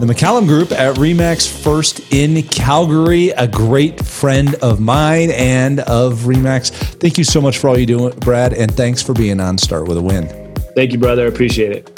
the 0.00 0.06
McCallum 0.06 0.46
Group 0.46 0.70
at 0.70 0.96
Remax 0.96 1.48
First 1.62 2.00
in 2.12 2.42
Calgary, 2.44 3.30
a 3.30 3.48
great 3.48 4.04
friend 4.06 4.54
of 4.56 4.78
mine 4.78 5.30
and 5.32 5.80
of 5.80 6.20
Remax. 6.20 6.70
Thank 6.70 7.18
you 7.18 7.24
so 7.24 7.40
much 7.40 7.58
for 7.58 7.68
all 7.68 7.78
you 7.78 7.86
do, 7.86 8.10
Brad, 8.10 8.52
and 8.52 8.72
thanks 8.72 9.02
for 9.02 9.12
being 9.12 9.40
on 9.40 9.58
Start 9.58 9.88
with 9.88 9.96
a 9.96 10.02
Win. 10.02 10.28
Thank 10.76 10.92
you, 10.92 10.98
brother. 10.98 11.24
I 11.24 11.28
Appreciate 11.28 11.72
it. 11.72 11.88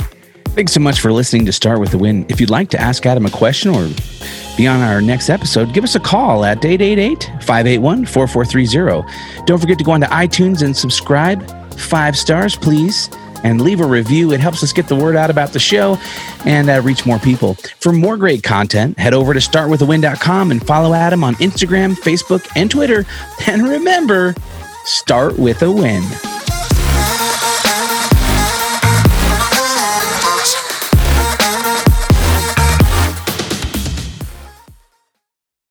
Thanks 0.49 0.73
so 0.73 0.81
much 0.81 1.01
for 1.01 1.13
listening 1.13 1.45
to 1.47 1.53
Start 1.53 1.79
with 1.79 1.93
a 1.93 1.99
Win. 1.99 2.25
If 2.29 2.41
you'd 2.41 2.51
like 2.51 2.71
to 2.71 2.81
ask 2.81 3.05
Adam 3.05 3.27
a 3.27 3.31
question 3.31 3.71
or 3.71 3.89
be 4.57 4.67
on 4.67 4.81
our 4.81 5.03
next 5.03 5.29
episode, 5.29 5.75
give 5.75 5.85
us 5.85 5.95
a 5.95 6.01
call 6.01 6.45
at 6.45 6.65
888 6.65 7.25
581 7.43 8.07
4430. 8.07 9.45
Don't 9.45 9.59
forget 9.59 9.77
to 9.79 9.85
go 9.85 9.93
on 9.93 10.01
to 10.01 10.07
iTunes 10.07 10.63
and 10.63 10.77
subscribe 10.77 11.47
five 11.79 12.17
stars, 12.17 12.57
please, 12.57 13.09
and 13.45 13.61
leave 13.61 13.81
a 13.81 13.87
review. 13.87 14.33
It 14.33 14.41
helps 14.41 14.63
us 14.63 14.73
get 14.73 14.89
the 14.89 14.97
word 14.97 15.17
out 15.17 15.31
about 15.31 15.53
the 15.53 15.59
show 15.59 15.99
and 16.45 16.69
uh, 16.71 16.81
reach 16.83 17.07
more 17.07 17.19
people. 17.19 17.55
For 17.81 17.93
more 17.93 18.17
great 18.17 18.43
content, 18.43 18.99
head 18.99 19.15
over 19.15 19.35
to 19.35 19.41
startwithawin.com 19.41 20.51
and 20.51 20.67
follow 20.67 20.95
Adam 20.95 21.25
on 21.25 21.35
Instagram, 21.37 21.95
Facebook, 21.95 22.47
and 22.57 22.71
Twitter. 22.71 23.05
And 23.47 23.67
remember, 23.67 24.35
start 24.85 25.39
with 25.39 25.63
a 25.63 25.73
win. 25.73 26.03